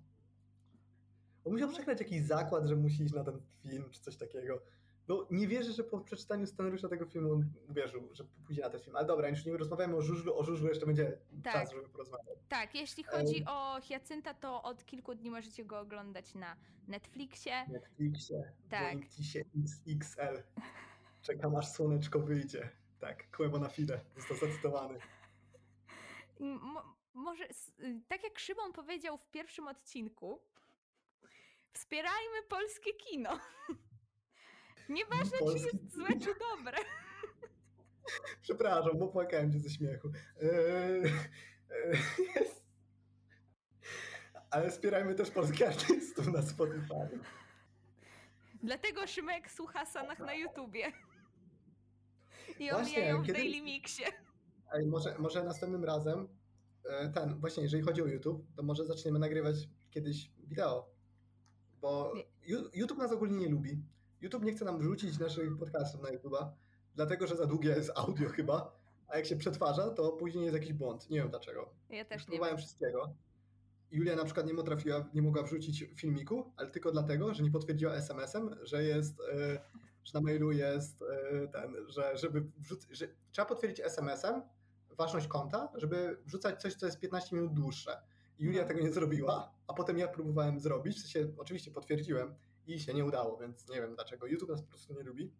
[1.44, 4.62] On musiał przegrać jakiś zakład, że musi iść na ten film, czy coś takiego.
[5.08, 8.80] No nie wierzę, że po przeczytaniu scenariusza tego filmu on uwierzył, że pójdzie na ten
[8.80, 8.96] film.
[8.96, 11.52] Ale dobra, już nie rozmawiamy o żużlu, o żużlu jeszcze będzie Tak.
[11.52, 12.38] czas, żeby porozmawiać.
[12.48, 16.56] Tak, jeśli chodzi o Hiacynta, to od kilku dni możecie go oglądać na
[16.88, 17.66] Netflixie.
[17.68, 18.98] Netflixie, Tak.
[19.22, 20.42] się XXL.
[21.22, 22.70] Czekam aż słoneczko wyjdzie.
[23.00, 24.98] Tak, Kłębo na fide, został zacytowany.
[27.16, 30.40] Może, y, tak jak Szymon powiedział w pierwszym odcinku,
[31.72, 33.38] wspierajmy polskie kino.
[34.88, 36.78] Nieważne, czy Polskie jest złe, czy dobre.
[38.42, 40.08] Przepraszam, bo płakałem cię ze śmiechu.
[40.42, 41.02] Eee,
[41.70, 41.98] eee,
[42.36, 42.64] jest.
[44.50, 47.18] Ale wspierajmy też polskich artystów na Spotify.
[48.62, 50.92] Dlatego Szymek słucha Sanach na YouTubie.
[52.58, 54.06] I omijają w kiedy- Daily Mixie.
[54.72, 56.28] Ej, może, może następnym razem e,
[57.14, 59.56] ten, właśnie jeżeli chodzi o YouTube, to może zaczniemy nagrywać
[59.90, 60.90] kiedyś wideo.
[61.80, 62.12] Bo
[62.74, 63.82] YouTube nas ogólnie nie lubi.
[64.20, 66.46] YouTube nie chce nam wrzucić naszych podcastów na YouTube'a,
[66.94, 68.76] dlatego że za długie jest audio chyba,
[69.08, 71.10] a jak się przetwarza, to później jest jakiś błąd.
[71.10, 71.70] Nie wiem dlaczego.
[71.90, 72.64] Ja Już też nie próbowałem wiem.
[72.66, 73.12] wszystkiego.
[73.90, 77.92] Julia na przykład nie potrafiła, nie mogła wrzucić filmiku, ale tylko dlatego, że nie potwierdziła
[77.94, 79.60] SMS-em, że jest, e,
[80.04, 84.42] że na mailu jest e, ten, że żeby wrzuc- że trzeba potwierdzić SMS-em
[84.96, 88.00] ważność konta, żeby wrzucać coś, co jest 15 minut dłuższe.
[88.38, 88.68] I Julia No.
[88.68, 92.34] tego nie zrobiła, a potem ja próbowałem zrobić, w sensie oczywiście potwierdziłem
[92.66, 94.26] i się nie udało, więc nie wiem dlaczego.
[94.26, 95.32] YouTube nas po prostu nie lubi.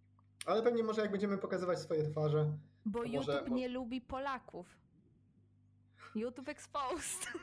[0.46, 2.52] Ale pewnie może jak będziemy pokazywać swoje twarze,
[2.86, 4.66] Bo to może- YouTube nie lubi Polaków.
[6.14, 7.26] YouTube Exposed.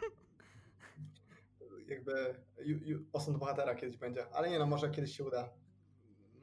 [1.88, 2.36] jakby
[2.66, 4.30] ju, ju, osąd bohatera kiedyś będzie.
[4.34, 5.50] Ale nie no, może kiedyś się uda.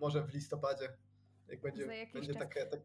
[0.00, 0.88] Może w listopadzie,
[1.48, 2.42] jak będzie, będzie czas.
[2.42, 2.80] takie, tak,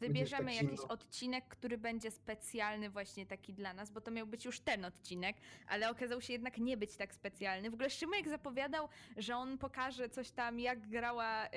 [0.00, 0.88] Wybierzemy tak jakiś zimno.
[0.94, 5.36] odcinek, który będzie specjalny właśnie taki dla nas, bo to miał być już ten odcinek,
[5.68, 7.70] ale okazał się jednak nie być tak specjalny.
[7.70, 11.50] W ogóle Szymek zapowiadał, że on pokaże coś tam, jak grała, y,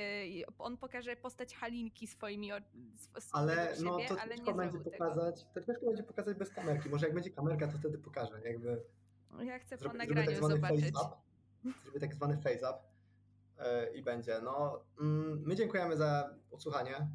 [0.59, 2.51] on pokaże postać Halinki swoimi
[3.15, 4.97] sw- Ale no to ale nie będzie zrobił tego.
[5.05, 6.89] pokazać, to ciężko będzie pokazać bez kamerki.
[6.89, 8.41] Może jak będzie kamerka, to wtedy pokażę.
[8.45, 8.81] Jakby
[9.45, 10.85] Ja chcę po zrobię, zrobię nagraniu tak zwany zobaczyć.
[10.93, 11.15] face up.
[11.83, 12.79] Zrobię tak zwany face up
[13.59, 14.39] e, i będzie.
[14.43, 17.07] No, mm, my dziękujemy za odsłuchanie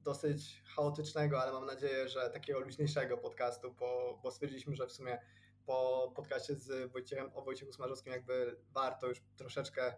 [0.00, 5.18] dosyć chaotycznego, ale mam nadzieję, że takiego luźniejszego podcastu, bo, bo stwierdziliśmy, że w sumie
[5.66, 9.94] po podcaście z Wojciechem, o Wojciechu Smarzowskim jakby warto już troszeczkę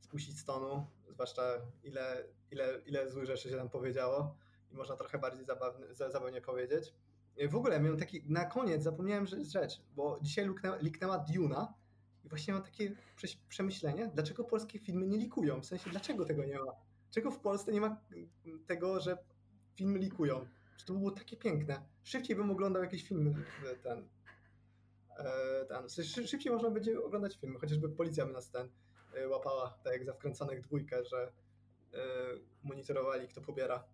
[0.00, 1.42] spuścić stonu, zwłaszcza
[1.82, 4.36] ile, ile, ile złych rzeczy się tam powiedziało
[4.70, 6.94] i można trochę bardziej zabawny, za- zabawnie powiedzieć.
[7.48, 11.74] W ogóle miałem taki, na koniec zapomniałem rzecz, bo dzisiaj luknęła, liknęła Duna
[12.24, 12.96] i właśnie mam takie
[13.48, 16.72] przemyślenie, dlaczego polskie filmy nie likują, w sensie dlaczego tego nie ma?
[17.10, 18.00] Czego w Polsce nie ma
[18.66, 19.18] tego, że
[19.78, 20.46] filmy likują?
[20.78, 21.82] Że to by było takie piękne.
[22.02, 23.34] Szybciej bym oglądał jakieś filmy
[23.72, 24.08] e, ten,
[25.18, 26.04] e, ten.
[26.26, 28.68] Szybciej można będzie oglądać filmy, chociażby policja by nas ten
[29.14, 31.32] e, łapała, tak jak za wkręconych dwójkę, że
[32.62, 33.84] monitorowali kto pobiera.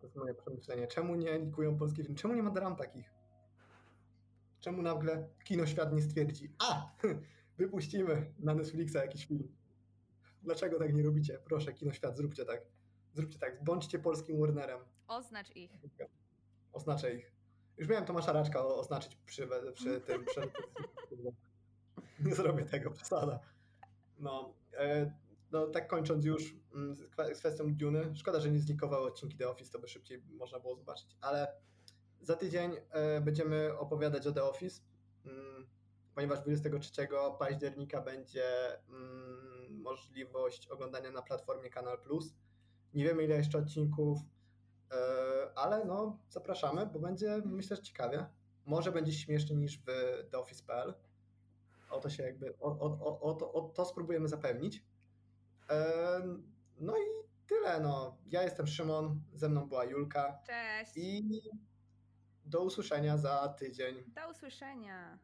[0.00, 0.86] To jest moje przemyślenie.
[0.86, 2.18] Czemu nie likują polskie filmy?
[2.18, 3.10] Czemu nie ma dram takich?
[4.60, 6.90] Czemu nagle kinoświat nie stwierdzi, a
[7.58, 9.48] wypuścimy na Netflixa jakiś film?
[10.42, 11.38] Dlaczego tak nie robicie?
[11.44, 12.75] Proszę, kinoświat, zróbcie tak.
[13.16, 14.80] Zróbcie tak, bądźcie polskim Warnerem.
[15.08, 15.70] Oznacz ich.
[16.72, 17.32] Oznaczę ich.
[17.76, 20.24] Już miałem Tomasza Raczka oznaczyć przy, przy tym.
[20.24, 20.40] Przy...
[22.20, 23.40] Nie zrobię tego, przesada.
[24.18, 25.12] No, e,
[25.52, 28.16] no, tak kończąc już mm, z kwestią Duny.
[28.16, 31.16] Szkoda, że nie zlikowały odcinki The Office, to by szybciej można było zobaczyć.
[31.20, 31.52] Ale
[32.20, 34.82] za tydzień e, będziemy opowiadać o The Office,
[35.24, 35.66] mm,
[36.14, 42.34] ponieważ 23 października będzie mm, możliwość oglądania na platformie Kanal Plus.
[42.94, 44.18] Nie wiemy ile jeszcze odcinków,
[44.92, 44.96] e,
[45.58, 48.26] ale no zapraszamy, bo będzie myślę, że ciekawie.
[48.66, 49.84] Może będzie śmieszniej niż w
[50.30, 50.94] TheOffice.pl.
[51.90, 54.84] O to się jakby, o, o, o, o, to, o to spróbujemy zapewnić.
[55.70, 56.20] E,
[56.80, 57.02] no i
[57.46, 58.18] tyle, no.
[58.26, 60.92] Ja jestem Szymon, ze mną była Julka Cześć.
[60.96, 61.40] i
[62.44, 64.04] do usłyszenia za tydzień.
[64.14, 65.18] Do usłyszenia.